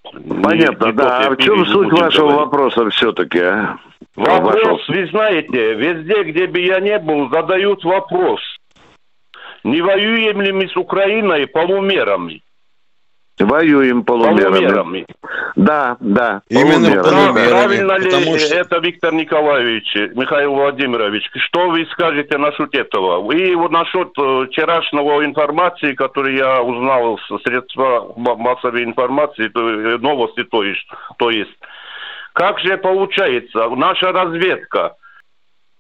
[0.04, 1.28] Понятно, не, не да.
[1.28, 2.46] А в чем суть вашего говорить.
[2.46, 3.78] вопроса все-таки, а?
[4.16, 8.42] Вопрос, вы знаете, везде, где бы я не был, задают вопрос.
[9.64, 12.42] Не воюем ли мы с Украиной полумерами?
[13.40, 14.54] Воюем полумерами.
[14.54, 15.06] полумерами.
[15.56, 16.42] Да, да.
[16.50, 17.50] Именно полумерами.
[17.50, 18.56] Правильно ли что...
[18.56, 21.30] это, Виктор Николаевич, Михаил Владимирович?
[21.48, 23.32] Что вы скажете насчет этого?
[23.32, 30.44] И вот насчет э, вчерашнего информации, которую я узнал с средства массовой информации, э, новости,
[30.44, 30.86] то есть,
[31.18, 31.58] то есть
[32.34, 34.96] как же получается, наша разведка,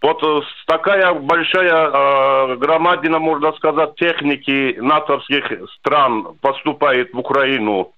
[0.01, 7.93] вот э, такая большая э, громадина, можно сказать, техники натовских стран поступает в Украину.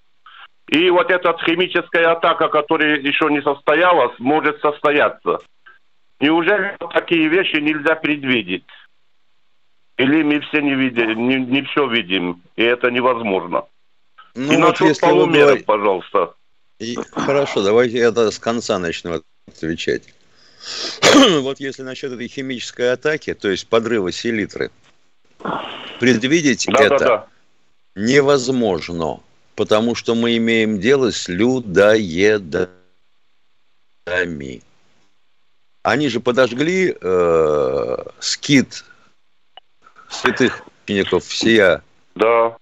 [0.67, 5.39] И вот эта химическая атака, которая еще не состоялась, может состояться.
[6.19, 8.65] Неужели такие вещи нельзя предвидеть?
[9.97, 13.65] Или мы все не видим, не, не все видим, и это невозможно?
[14.35, 16.33] Ну, и вот насчет полумеров, пожалуйста.
[16.79, 20.03] И, хорошо, давайте я с конца начну отвечать.
[21.41, 24.71] вот если насчет этой химической атаки, то есть подрыва селитры,
[25.99, 27.27] предвидеть да, это да, да.
[27.95, 29.19] невозможно,
[29.55, 32.69] потому что мы имеем дело с людоедами.
[35.83, 38.85] Они же подожгли э, скит
[40.09, 41.83] святых учеников всея
[42.15, 42.55] да.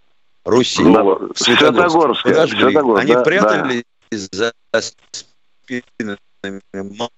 [0.43, 0.84] Руси.
[0.84, 1.04] Да,
[1.36, 2.24] Святогорск.
[2.24, 2.63] Подожгли.
[2.63, 6.17] Святогорск, Они да, прятались за спинами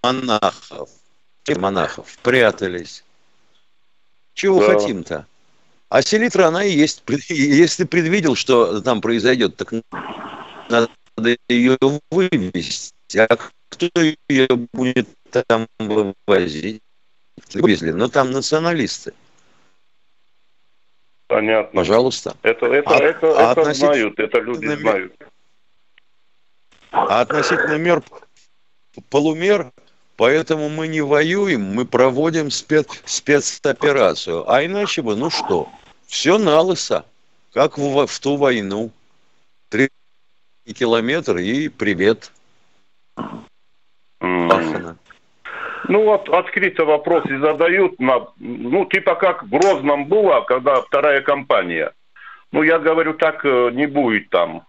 [0.01, 0.89] монахов.
[1.47, 3.03] Монахов прятались.
[4.33, 4.73] Чего да.
[4.73, 5.27] хотим-то?
[5.89, 7.03] А селитра, она и есть.
[7.29, 9.73] Если предвидел, что там произойдет, так
[10.69, 10.89] надо
[11.49, 11.77] ее
[12.09, 13.17] вывести.
[13.17, 13.37] А
[13.69, 13.89] кто
[14.29, 15.07] ее будет
[15.47, 16.81] там вывозить?
[17.53, 19.13] Вывезли, но там националисты.
[21.27, 21.79] Понятно.
[21.79, 22.37] Пожалуйста.
[22.43, 23.93] Это, это, а, это, а это относительно...
[23.93, 25.13] знают, это люди знают.
[26.93, 28.03] А относительно мер
[29.09, 29.71] полумер,
[30.15, 34.49] поэтому мы не воюем, мы проводим спец, спецоперацию.
[34.49, 35.67] А иначе бы, ну что,
[36.05, 37.05] все на лысо.
[37.51, 38.91] как в, в ту войну.
[39.69, 39.89] Три
[40.65, 42.31] километра и привет.
[44.21, 44.95] Mm.
[45.89, 51.91] Ну вот открыто вопросы задают, на, ну типа как в Грозном было, когда вторая компания.
[52.51, 54.65] Ну я говорю, так э, не будет там.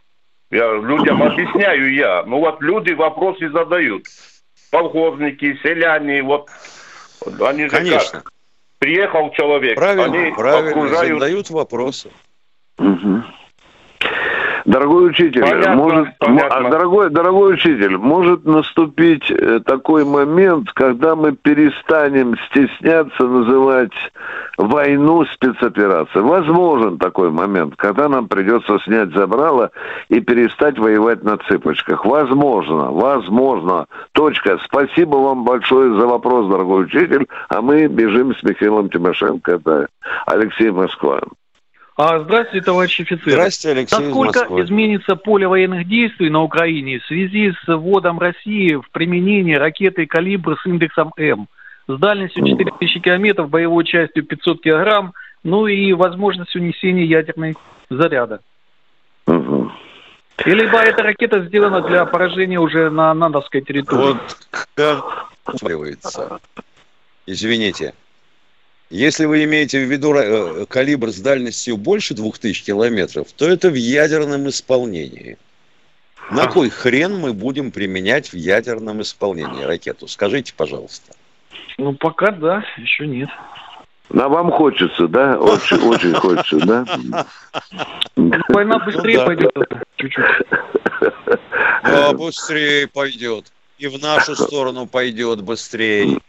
[0.55, 2.23] Я людям объясняю я.
[2.27, 4.07] Ну вот люди вопросы задают.
[4.71, 6.49] Полковники, селяне, вот
[7.41, 8.21] они же Конечно.
[8.21, 8.33] Как?
[8.79, 11.13] Приехал человек, правильно, они правильно, окружают...
[11.15, 12.11] задают вопросы.
[12.79, 13.23] Угу.
[14.65, 16.71] Дорогой учитель, понятно, может, понятно.
[16.71, 23.93] дорогой, дорогой учитель, может наступить э, такой момент, когда мы перестанем стесняться называть
[24.57, 26.25] войну спецоперацией.
[26.25, 29.71] Возможен такой момент, когда нам придется снять забрало
[30.09, 32.07] и перестать воевать на цыпочках.
[32.07, 33.87] Возможно, возможно.
[34.13, 34.59] Точка.
[34.65, 37.27] Спасибо вам большое за вопрос, дорогой учитель.
[37.51, 39.53] А мы бежим с Михаилом Тимошенко.
[39.53, 39.89] Это
[40.27, 41.21] Алексей Москва.
[41.97, 43.33] А, здравствуйте, товарищ офицер.
[43.35, 48.91] Здравствуйте, Алексей Насколько изменится поле военных действий на Украине в связи с вводом России в
[48.91, 51.47] применение ракеты «Калибр» с индексом М?
[51.87, 55.13] С дальностью 4000 километров, боевой частью 500 килограмм,
[55.45, 57.57] ну и возможностью несения ядерной
[57.89, 58.41] заряда.
[59.29, 59.71] Угу.
[60.47, 64.17] И либо эта ракета сделана для поражения уже на натовской территории.
[64.17, 64.99] Вот,
[67.27, 67.95] извините,
[68.95, 73.75] если вы имеете в виду э, калибр с дальностью больше 2000 километров, то это в
[73.75, 75.37] ядерном исполнении.
[76.31, 80.07] На кой хрен мы будем применять в ядерном исполнении ракету?
[80.07, 81.13] Скажите, пожалуйста.
[81.77, 83.29] Ну, пока да, еще нет.
[84.11, 85.39] На вам хочется, да?
[85.39, 86.85] Очень, очень хочется, да?
[88.17, 89.53] Ну, война быстрее ну, пойдет
[89.97, 90.25] чуть-чуть.
[91.83, 93.53] Да, быстрее пойдет.
[93.79, 96.21] И в нашу сторону пойдет быстрее.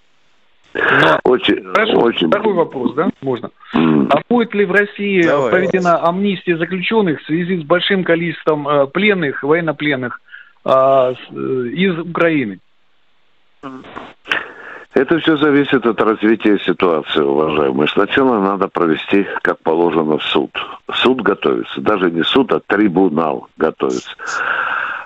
[0.76, 2.28] Но, очень, хорошо, очень...
[2.28, 3.50] второй вопрос, да, можно.
[3.74, 4.08] Mm.
[4.12, 6.10] А будет ли в России Давай, проведена вас.
[6.10, 10.20] амнистия заключенных в связи с большим количеством э, пленных, военнопленных
[10.66, 12.60] э, с, э, из Украины?
[14.94, 17.88] Это все зависит от развития ситуации, уважаемые.
[17.90, 20.52] Сначала надо провести, как положено, в суд.
[20.94, 21.82] Суд готовится.
[21.82, 24.16] Даже не суд, а трибунал готовится.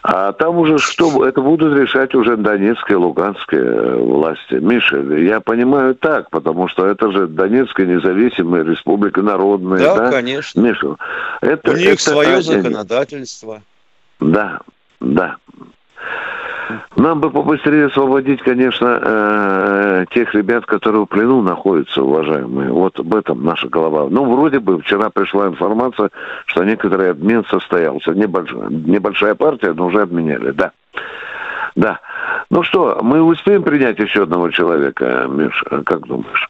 [0.01, 4.53] А там уже что, это будут решать уже Донецкая и Луганская э, власти.
[4.53, 9.79] Миша, я понимаю так, потому что это же Донецкая независимая республика народная.
[9.79, 10.11] Да, да?
[10.11, 10.61] конечно.
[10.61, 10.95] Миша,
[11.41, 12.61] это, У них это свое один...
[12.63, 13.61] законодательство.
[14.21, 14.61] Да,
[15.01, 15.35] да.
[16.95, 22.71] Нам бы побыстрее освободить, конечно, э, тех ребят, которые в плену находятся, уважаемые.
[22.71, 24.07] Вот об этом наша голова.
[24.09, 26.11] Ну, вроде бы вчера пришла информация,
[26.45, 28.11] что некоторый обмен состоялся.
[28.11, 30.71] Небольшая, небольшая партия, но уже обменяли, да.
[31.75, 31.99] Да.
[32.49, 36.49] Ну что, мы успеем принять еще одного человека, Миша, как думаешь?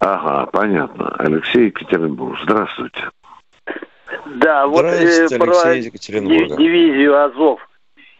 [0.00, 1.14] Ага, понятно.
[1.18, 2.38] Алексей Екатеринбург.
[2.42, 3.10] Здравствуйте.
[4.36, 7.60] Да, вот э, про дивизию Азов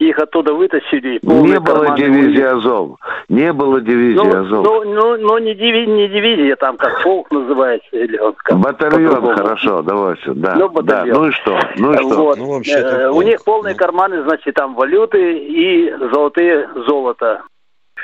[0.08, 1.18] их оттуда вытащили.
[1.22, 2.98] Не было дивизии Азов.
[3.28, 4.64] Не было дивизии ну, Азов.
[4.64, 7.88] Ну, ну, ну не, диви, не дивизия, там как полк называется.
[7.92, 10.32] Или он как, батальон, хорошо, давайте.
[10.34, 11.08] Да, ну, батальон.
[11.08, 11.20] Да.
[11.20, 11.58] Ну и что?
[11.76, 12.24] Ну и что?
[12.24, 12.38] Вот.
[12.38, 17.42] Ну, э, у них полные карманы, значит, там валюты и золотые золото.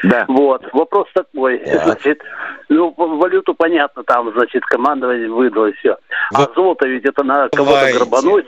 [0.04, 0.24] Да.
[0.28, 0.62] Вот.
[0.72, 1.58] Вопрос такой.
[1.64, 1.84] Да.
[1.84, 2.20] Значит,
[2.68, 5.96] ну, валюту понятно, там, значит, командование выдало и все.
[6.34, 8.46] А золото ведь это на кого-то грабануть.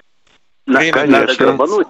[0.66, 1.88] На, надо грабануть.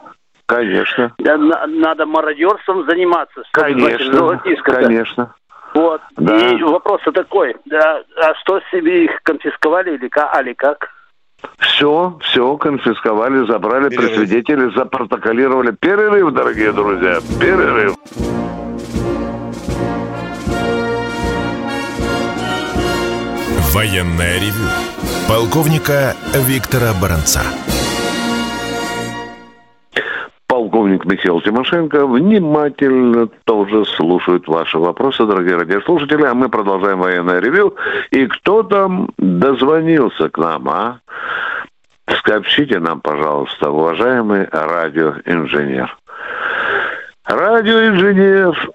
[0.51, 1.13] Конечно.
[1.19, 3.43] Да, надо мародерством заниматься.
[3.53, 5.33] Конечно, конечно.
[5.75, 6.01] Вот.
[6.17, 6.49] Да.
[6.49, 10.35] И вопрос такой, да, а что себе их конфисковали или как?
[10.35, 10.89] Али как?
[11.59, 14.11] Все, все конфисковали, забрали Перерыв.
[14.11, 15.71] при свидетеле, запротоколировали.
[15.71, 17.95] Перерыв, дорогие друзья, перерыв.
[23.73, 24.67] Военная ревю.
[25.29, 27.43] Полковника Виктора Баранца
[30.51, 36.25] полковник Михаил Тимошенко внимательно тоже слушает ваши вопросы, дорогие радиослушатели.
[36.25, 37.77] А мы продолжаем военное ревю.
[38.11, 41.01] И кто там дозвонился к нам, а?
[42.27, 45.97] Сообщите нам, пожалуйста, уважаемый радиоинженер.
[47.25, 48.71] Радиоинженер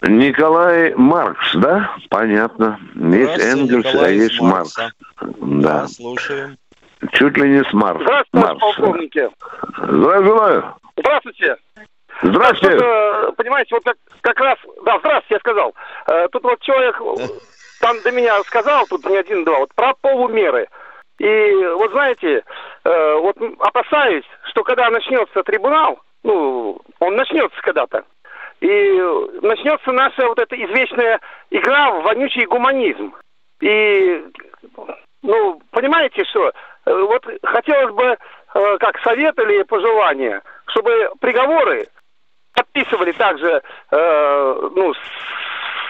[0.00, 1.90] Николай Маркс, да?
[2.08, 2.78] Понятно.
[2.94, 4.74] Есть Энгельс, а есть Маркс.
[4.74, 4.92] Да.
[5.40, 5.86] да.
[5.88, 6.56] Слушаем.
[7.12, 8.00] Чуть ли не с Марс.
[8.02, 8.60] Здравствуйте, Марс.
[8.60, 9.30] полковники.
[9.76, 10.74] Здравия желаю.
[10.96, 11.56] Здравствуйте.
[12.22, 12.76] Здравствуйте.
[12.76, 14.58] Тут, э, понимаете, вот как, как раз...
[14.84, 15.74] Да, здравствуйте, я сказал.
[16.08, 17.00] Э, тут вот человек
[17.80, 20.68] там до меня сказал, тут не один-два, вот про полумеры.
[21.18, 22.42] И вот знаете,
[22.84, 28.04] э, вот опасаюсь, что когда начнется трибунал, ну, он начнется когда-то,
[28.60, 29.00] и
[29.42, 31.20] начнется наша вот эта извечная
[31.50, 33.14] игра в вонючий гуманизм.
[33.60, 34.24] И
[35.22, 36.52] ну, понимаете, что, э,
[36.92, 38.16] вот хотелось бы,
[38.54, 41.88] э, как совет или пожелание, чтобы приговоры
[42.54, 44.94] подписывали также, э, ну,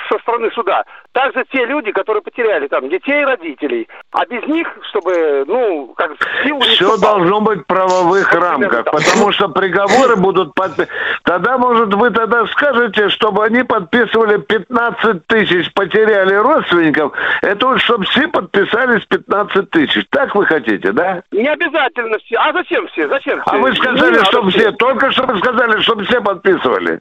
[0.09, 0.85] со стороны суда.
[1.13, 3.89] Также те люди, которые потеряли там детей, родителей.
[4.13, 6.13] А без них, чтобы, ну, как
[6.45, 8.91] силу Все должно быть в правовых как рамках, да.
[8.91, 10.89] потому что приговоры будут подписаны.
[11.25, 17.13] Тогда, может, вы тогда скажете, чтобы они подписывали 15 тысяч, потеряли родственников.
[17.43, 20.07] Это вот, чтобы все подписались 15 тысяч.
[20.11, 21.23] Так вы хотите, да?
[21.33, 22.37] Не обязательно все.
[22.37, 23.09] А зачем все?
[23.09, 23.51] Зачем все?
[23.51, 24.73] А вы сказали, чтобы все.
[24.73, 27.01] Только что вы сказали, чтобы все подписывали.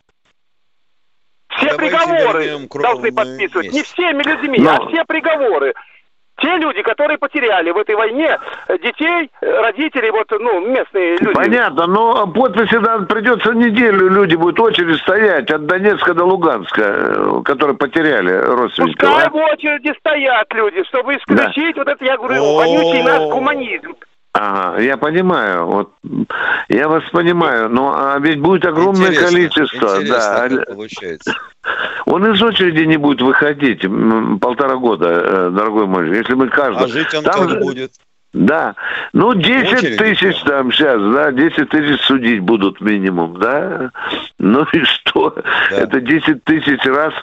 [1.58, 3.74] Все приговоры должны подписывать.
[3.74, 4.76] Не всеми людьми, Но...
[4.76, 5.74] а все приговоры.
[6.40, 8.38] Те люди, которые потеряли в этой войне
[8.70, 11.34] детей, родителей, вот, ну, местные люди.
[11.34, 17.42] Понятно, но подписи да, придется неделю, люди будут очередь стоять от Донецка до Луганска, э,
[17.44, 19.10] которые потеряли родственников.
[19.10, 19.30] Пускай а?
[19.32, 21.82] в очереди стоят люди, чтобы исключить да.
[21.82, 23.96] вот это, я говорю, вонючий наш гуманизм.
[24.40, 25.94] Ага, я понимаю, вот
[26.70, 30.66] я вас понимаю, но а ведь будет огромное интересно, количество, интересно, да.
[30.74, 31.34] Получается.
[32.06, 33.82] Он из очереди не будет выходить
[34.40, 36.86] полтора года, э, дорогой мой, если мы каждый.
[36.86, 37.92] А жить он там как будет?
[38.34, 38.76] Да.
[39.14, 43.92] Ну, 10 тысяч там сейчас, да, 10 тысяч судить будут минимум, да.
[44.38, 45.34] Ну и что?
[45.72, 45.78] Да.
[45.78, 47.14] Это 10 тысяч раз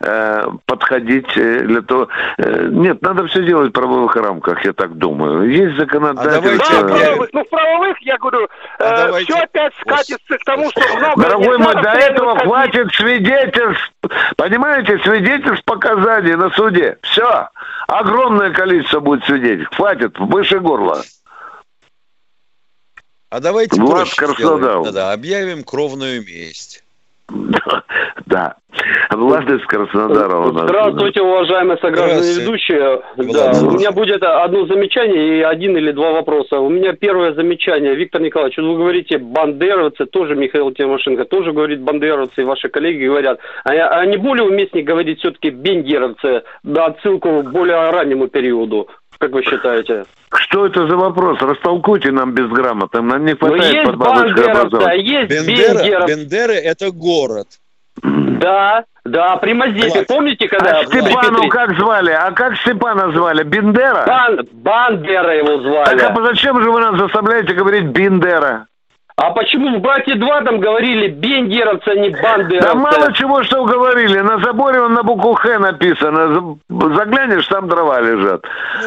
[0.00, 2.08] э, подходить э, для того...
[2.38, 5.50] Э, нет, надо все делать в правовых рамках, я так думаю.
[5.50, 6.78] Есть законодательство...
[6.78, 8.48] А да, правовых, ну, в правовых, я говорю, э,
[8.78, 11.22] а все опять скатится к тому, что много...
[11.22, 13.92] Дорогой мой, до этого хватит свидетельств,
[14.36, 16.98] понимаете, свидетельств показаний на суде.
[17.02, 17.48] Все.
[17.86, 19.74] Огромное количество будет свидетельств.
[19.76, 21.02] Хватит, выше горла.
[23.30, 24.92] А давайте Влад Краснодал.
[24.92, 26.83] Да, объявим кровную месть.
[28.26, 28.56] Да.
[29.10, 30.64] Влад из Краснодара у нас.
[30.64, 33.02] Здравствуйте, уважаемые сограждане ведущие.
[33.16, 36.58] Да, у меня будет одно замечание и один или два вопроса.
[36.58, 37.94] У меня первое замечание.
[37.94, 43.38] Виктор Николаевич, вы говорите бандеровцы, тоже Михаил Тимошенко, тоже говорит бандеровцы, и ваши коллеги говорят.
[43.64, 48.88] А, а не более уместнее говорить все-таки бендеровцы, да, отсылку к более раннему периоду?
[49.18, 50.04] Как вы считаете?
[50.34, 51.40] Что это за вопрос?
[51.40, 53.08] Растолкуйте нам безграмотным.
[53.08, 55.02] Нам не хватает под бабочкой образования.
[55.02, 57.46] Есть Бендера, Бендеры– это город.
[58.02, 60.04] Да, да, при Мазепе.
[60.06, 60.80] Помните, когда...
[60.80, 62.10] А Степану как звали?
[62.10, 63.42] А как Степана звали?
[63.44, 64.04] Бендера?
[64.06, 64.48] Бан...
[64.52, 65.98] Бандера его звали.
[65.98, 68.66] Так а зачем же вы нас заставляете говорить Бендера?
[69.16, 72.66] А почему в «Братья 2» там говорили бендеровцы, а не бандеровцы?
[72.66, 74.18] Да мало чего, что говорили.
[74.18, 76.58] На заборе он на букву «Х» написано.
[76.68, 78.44] Заглянешь, там дрова лежат.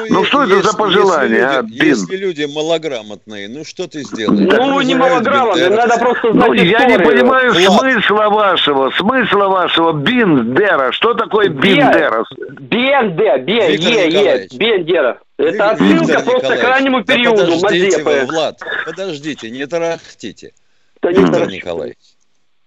[0.09, 3.87] Ну, ну что если, это за пожелание, если а, люди, Если люди малограмотные, ну что
[3.87, 4.53] ты сделаешь?
[4.53, 7.79] Ну, не малограмотные, надо просто знать Ну, я не понимаю Влад.
[7.79, 10.91] смысла вашего, смысла вашего Биндера.
[10.91, 12.25] Что такое Биндера?
[12.59, 15.19] Бендер, Бен, Е, Е, Бендера.
[15.37, 18.03] Это отсылка просто к раннему периоду Мазепы.
[18.03, 20.53] Вы, Влад, подождите, не тарахтите.
[21.01, 21.97] Да Виктор Николаевич,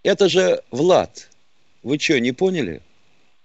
[0.02, 1.28] это же Влад.
[1.82, 2.80] Вы что, не поняли?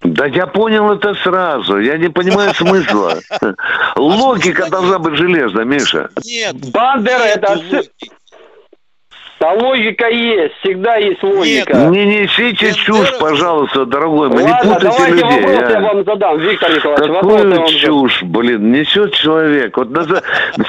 [0.01, 1.79] Да я понял это сразу.
[1.79, 3.19] Я не понимаю смысла.
[3.95, 6.09] Логика должна быть железная, Миша.
[6.23, 6.55] Нет.
[6.71, 7.89] Бандера это отсылка.
[9.45, 11.77] Да логика есть, всегда есть логика.
[11.77, 13.19] Нет, не несите Нет, чушь, нет.
[13.19, 15.41] пожалуйста, дорогой мой, Ладно, не путайте людей.
[15.41, 15.71] вопрос а?
[15.71, 17.13] я вам задам, Виктор Николаевич.
[17.13, 19.77] Какую чушь, блин, несет человек.
[19.77, 20.07] Вот наз...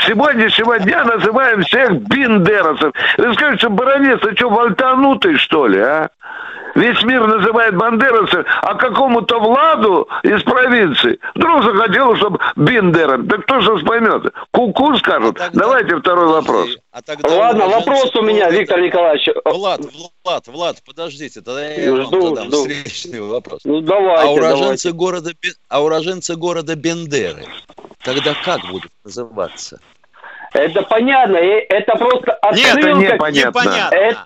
[0.07, 2.93] сегодняшнего дня называем всех биндеросов.
[3.17, 6.11] Вы скажете, что баронец, ты что, вольтанутый, что ли, а?
[6.77, 13.27] Весь мир называет бандеровцев, а какому-то Владу из провинции вдруг захотелось, чтобы Биндером.
[13.29, 14.33] Так кто же поймет?
[14.51, 15.41] Куку -ку скажут.
[15.41, 15.61] А тогда...
[15.61, 16.77] Давайте второй вопрос.
[16.93, 19.29] А тогда Ладно, вопрос у меня, Виктор Николаевич.
[19.47, 19.81] Влад,
[20.23, 22.57] Влад, Влад, подождите, тогда я жду, вам задам жду.
[22.57, 23.61] встречный вопрос.
[23.65, 24.93] Ну, давайте, а уроженцы, давайте.
[24.93, 25.31] Города,
[25.71, 27.45] а уроженцы города Бендеры
[28.07, 29.81] тогда как будут называться?
[30.53, 32.93] Это понятно, это просто отсылка.
[32.93, 33.61] Нет, это непонятно.
[33.91, 34.19] Это,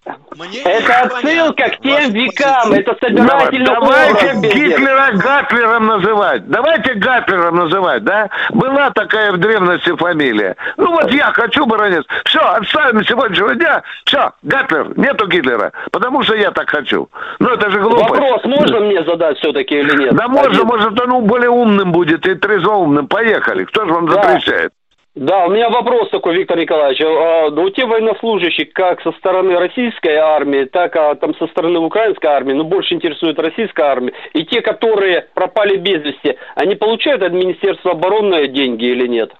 [0.64, 6.48] это отсылка к тем векам, это собирательный Давайте Гитлера Гатлером называть.
[6.48, 8.28] Давайте Гатлером называть, да?
[8.50, 10.56] Была такая в древности фамилия.
[10.76, 12.04] Ну вот я хочу баронец.
[12.24, 13.82] Все, отставим сегодняшнего дня.
[14.04, 15.72] Все, Гатлер, нету Гитлера.
[15.90, 17.08] Потому что я так хочу.
[17.38, 18.00] Ну это же глупо.
[18.00, 20.14] Вопрос можно мне задать все-таки или нет?
[20.14, 23.06] Да можно, может, он более умным будет и трезвоумным.
[23.08, 23.64] Поехали.
[23.64, 24.14] Кто же вам да.
[24.14, 24.72] запрещает?
[25.16, 27.00] Да, у меня вопрос такой, Виктор Николаевич.
[27.02, 32.26] А, у те военнослужащие, как со стороны российской армии, так а там со стороны украинской
[32.26, 37.22] армии, но ну, больше интересует российская армия, и те, которые пропали без вести, они получают
[37.22, 39.32] от Министерства обороны деньги или нет?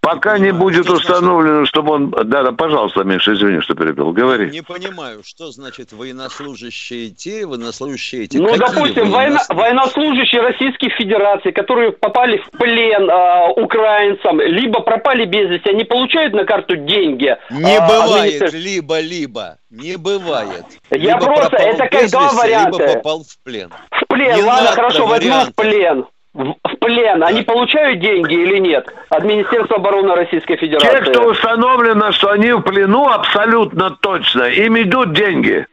[0.00, 2.10] Пока не будет установлено, чтобы он...
[2.10, 4.12] Да, да, пожалуйста, Миша, извини, что перебил.
[4.12, 4.50] Говори.
[4.50, 8.38] Не понимаю, что значит военнослужащие те, военнослужащие те.
[8.38, 9.40] Ну, Какие допустим, военно...
[9.48, 16.34] военнослужащие Российской Федерации, которые попали в плен э, украинцам, либо пропали без вести, они получают
[16.34, 17.36] на карту деньги?
[17.50, 19.58] Не а, бывает либо-либо.
[19.70, 20.64] Не бывает.
[20.90, 22.78] Я либо просто, это как два варианта.
[22.78, 23.72] Либо попал в плен.
[23.90, 28.92] В плен, не ладно, хорошо, возьму в плен в, плен, они получают деньги или нет
[29.08, 30.88] от Министерства обороны Российской Федерации?
[30.88, 34.42] Те, кто установлено, что они в плену, абсолютно точно.
[34.42, 35.66] Им идут деньги.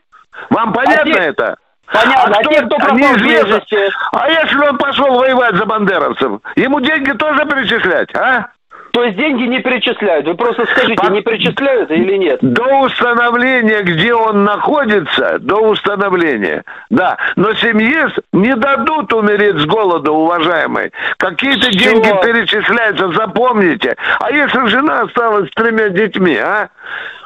[0.50, 1.20] Вам понятно а те...
[1.20, 1.58] это?
[1.92, 2.98] Понятно, а, а кто, те, кто пропал
[4.14, 8.50] А если он пошел воевать за бандеровцев, ему деньги тоже перечислять, а?
[8.92, 10.28] То есть деньги не перечисляют.
[10.28, 12.40] Вы просто скажите, не перечисляют или нет?
[12.42, 16.64] До установления, где он находится, до установления.
[16.90, 17.18] Да.
[17.36, 20.92] Но семье не дадут умереть с голода, уважаемые.
[21.18, 23.96] Какие-то деньги перечисляются, запомните.
[24.20, 26.70] А если жена осталась с тремя детьми, а?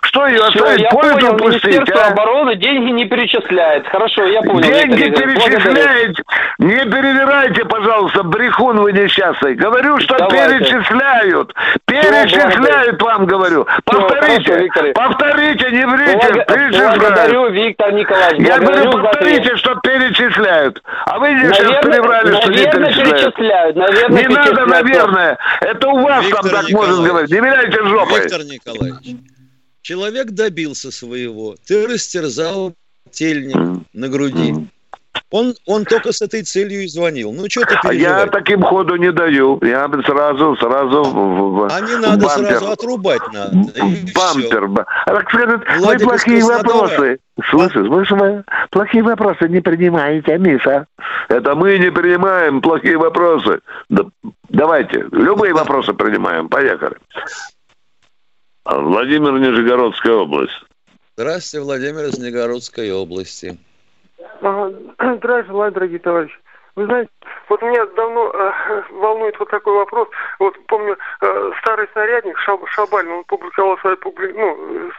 [0.06, 0.82] Что ее оставить?
[0.82, 2.08] Я понял, пустить, Министерство а?
[2.10, 3.88] обороны деньги не перечисляет.
[3.88, 4.62] Хорошо, я понял.
[4.62, 6.18] Деньги перечисляет.
[6.60, 9.56] Не перевирайте, пожалуйста, брехун вы несчастный.
[9.56, 10.60] Говорю, что Давайте.
[10.60, 11.54] перечисляют.
[11.86, 13.68] Перечисляют вам, говорю.
[13.84, 14.70] Повторите.
[14.70, 16.34] Хорошо, повторите, не врите.
[16.34, 16.98] Благ...
[17.00, 18.48] Благодарю, Виктор Николаевич.
[18.48, 20.84] Я говорю, повторите, что перечисляют.
[21.06, 23.36] А вы наверное, сейчас приврали, что не перечисляют.
[23.36, 23.76] перечисляют.
[23.76, 25.38] Наверное, не надо, наверное.
[25.62, 26.76] Это у вас Виктор там так Николаевич.
[26.76, 27.32] можно говорить.
[27.32, 28.22] Не виляйте жопой.
[28.22, 29.16] Виктор Николаевич.
[29.86, 31.58] Человек добился своего.
[31.68, 32.74] Ты растерзал
[33.12, 34.56] тельник на груди.
[35.30, 37.32] Он, он только с этой целью и звонил.
[37.32, 39.60] Ну, что ты А я таким ходу не даю.
[39.62, 42.48] Я сразу, сразу в, А не надо бампер.
[42.48, 43.56] сразу, отрубать надо.
[44.16, 44.86] Бампер.
[45.06, 47.20] Так скажет, вы плохие вопросы.
[47.52, 50.88] Слышишь, вы плохие вопросы не принимаете, Миша.
[51.30, 53.60] Это мы не принимаем плохие вопросы.
[53.90, 54.06] Да,
[54.50, 56.50] давайте, любые вопросы принимаем.
[56.50, 56.96] Поехали.
[58.66, 60.66] Владимир, Нижегородская область.
[61.16, 63.58] Здравствуйте, Владимир из Нижегородской области.
[64.42, 66.36] Здравия желаю, дорогие товарищи.
[66.76, 67.10] Вы знаете,
[67.48, 68.52] вот меня давно э,
[68.92, 70.10] волнует вот такой вопрос.
[70.40, 74.34] Вот помню, э, старый снарядник Шаб, Шабаль, он публиковал свои публи...
[74.34, 74.92] ну,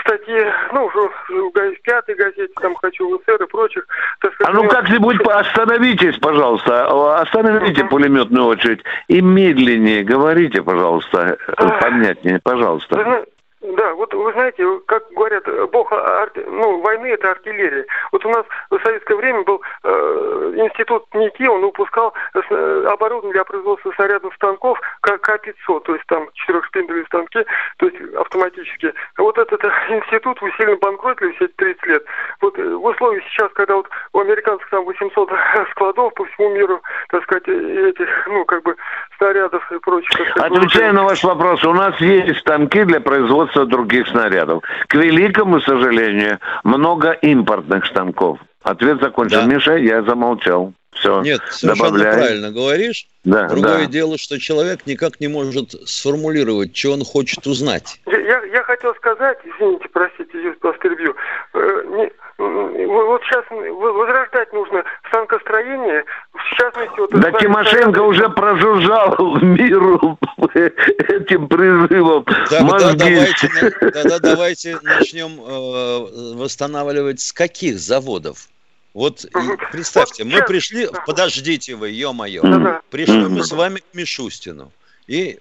[0.00, 3.86] статьи, ну, уже в пятой газете, там «Хочу в СССР» и прочих.
[4.20, 11.36] Так сказать, а ну как-нибудь остановитесь, пожалуйста, остановите пулеметную очередь и медленнее говорите, пожалуйста,
[11.80, 13.24] понятнее, пожалуйста.
[13.62, 16.40] Да, вот вы знаете, как говорят, бог арти...
[16.48, 17.86] ну, войны это артиллерия.
[18.10, 23.44] Вот у нас в советское время был э, институт НИКИ, он выпускал э, оборудование для
[23.44, 27.46] производства снарядных станков К-500, то есть там четырехшпинделевые станки,
[27.78, 28.94] то есть автоматические.
[29.16, 32.04] Вот этот институт вы сильно банкротили все эти 30 лет.
[32.52, 35.30] Вот э, в условиях сейчас, когда вот у американцев там 800
[35.70, 38.76] складов по всему миру, так сказать, этих, ну, как бы
[39.18, 40.36] снарядов и прочих.
[40.36, 44.62] Отвечая на ваш вопрос, у нас есть станки для производства других снарядов.
[44.88, 48.38] К великому сожалению, много импортных станков.
[48.62, 49.48] Ответ закончен.
[49.48, 49.54] Да.
[49.54, 50.72] Миша, я замолчал.
[50.92, 52.12] Все, Нет, совершенно добавляй.
[52.12, 53.06] правильно говоришь.
[53.24, 53.86] Да, Другое да.
[53.86, 57.98] дело, что человек никак не может сформулировать, что он хочет узнать.
[58.06, 61.14] Я, я хотел сказать, извините, простите, я вас перебью.
[61.54, 62.12] Э, не,
[62.42, 66.98] вот сейчас возрождать нужно станкостроение, в частности...
[66.98, 70.18] Вот да Тимошенко уже прожужжал миру
[70.54, 73.48] этим призывом тогда давайте,
[73.80, 78.48] тогда давайте начнем э, восстанавливать с каких заводов?
[78.94, 79.24] Вот
[79.70, 84.70] представьте, мы пришли, подождите вы, ё-моё, пришли мы с вами к Мишустину.
[85.06, 85.38] И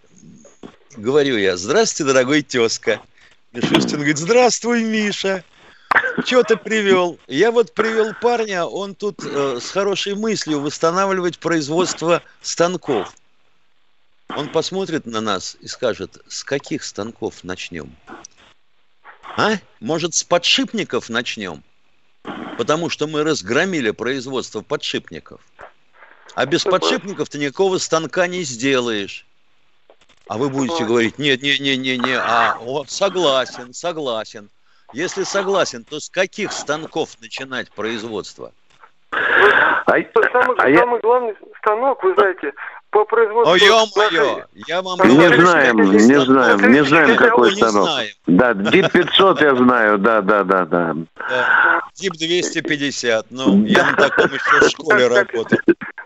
[0.95, 3.01] говорю я, здравствуйте, дорогой тезка.
[3.51, 5.43] Мишустин говорит, здравствуй, Миша.
[6.25, 7.19] Что ты привел?
[7.27, 13.13] Я вот привел парня, он тут э, с хорошей мыслью восстанавливать производство станков.
[14.35, 17.95] Он посмотрит на нас и скажет, с каких станков начнем?
[19.37, 19.57] А?
[19.79, 21.63] Может, с подшипников начнем?
[22.57, 25.41] Потому что мы разгромили производство подшипников.
[26.35, 29.25] А без подшипников ты никакого станка не сделаешь.
[30.27, 34.49] А вы будете говорить, нет, нет, нет, нет, нет, а о, согласен, согласен.
[34.93, 38.51] Если согласен, то с каких станков начинать производство?
[39.11, 39.97] А,
[40.31, 42.53] самый, а самый главный станок, вы знаете,
[42.91, 43.53] по производству...
[43.53, 44.43] О, ё-моё!
[44.67, 47.89] Я вам не знаем, не знаем, не знаем, какой станок.
[48.27, 50.95] Да, ДИП 500 я знаю, да, да, да, да.
[51.95, 55.57] ДИП 250, ну, я на таком еще в школе работал.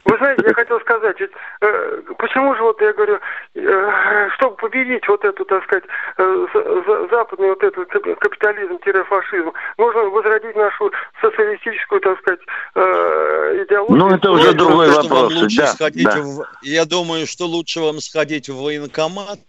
[0.06, 1.32] Вы знаете, я хотел сказать, ведь,
[1.62, 3.20] э, почему же вот я говорю,
[3.56, 5.84] э, чтобы победить вот эту, так сказать,
[6.18, 12.40] э, за, западный вот этот капитализм-фашизм, нужно возродить нашу социалистическую, так сказать,
[12.76, 13.98] э, идеологию.
[13.98, 15.34] Ну, это уже другой вопрос.
[15.58, 16.22] Да, да.
[16.22, 16.46] В...
[16.76, 19.40] я думаю, что лучше вам сходить в военкомат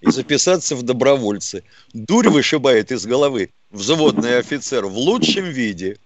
[0.00, 1.64] и записаться в добровольцы.
[1.92, 5.96] Дурь вышибает из головы взводный офицер в лучшем виде.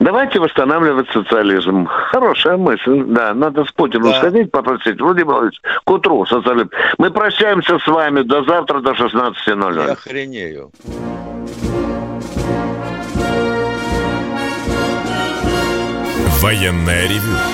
[0.00, 1.86] Давайте восстанавливать социализм.
[1.86, 3.04] Хорошая мысль.
[3.06, 4.18] Да, надо с Путиным да.
[4.18, 5.00] сходить, попросить.
[5.00, 6.70] Владимир Владимирович, к утру социализм.
[6.98, 9.86] Мы прощаемся с вами до завтра, до 16.00.
[9.86, 10.72] Я охренею.
[16.40, 17.53] Военная ревю.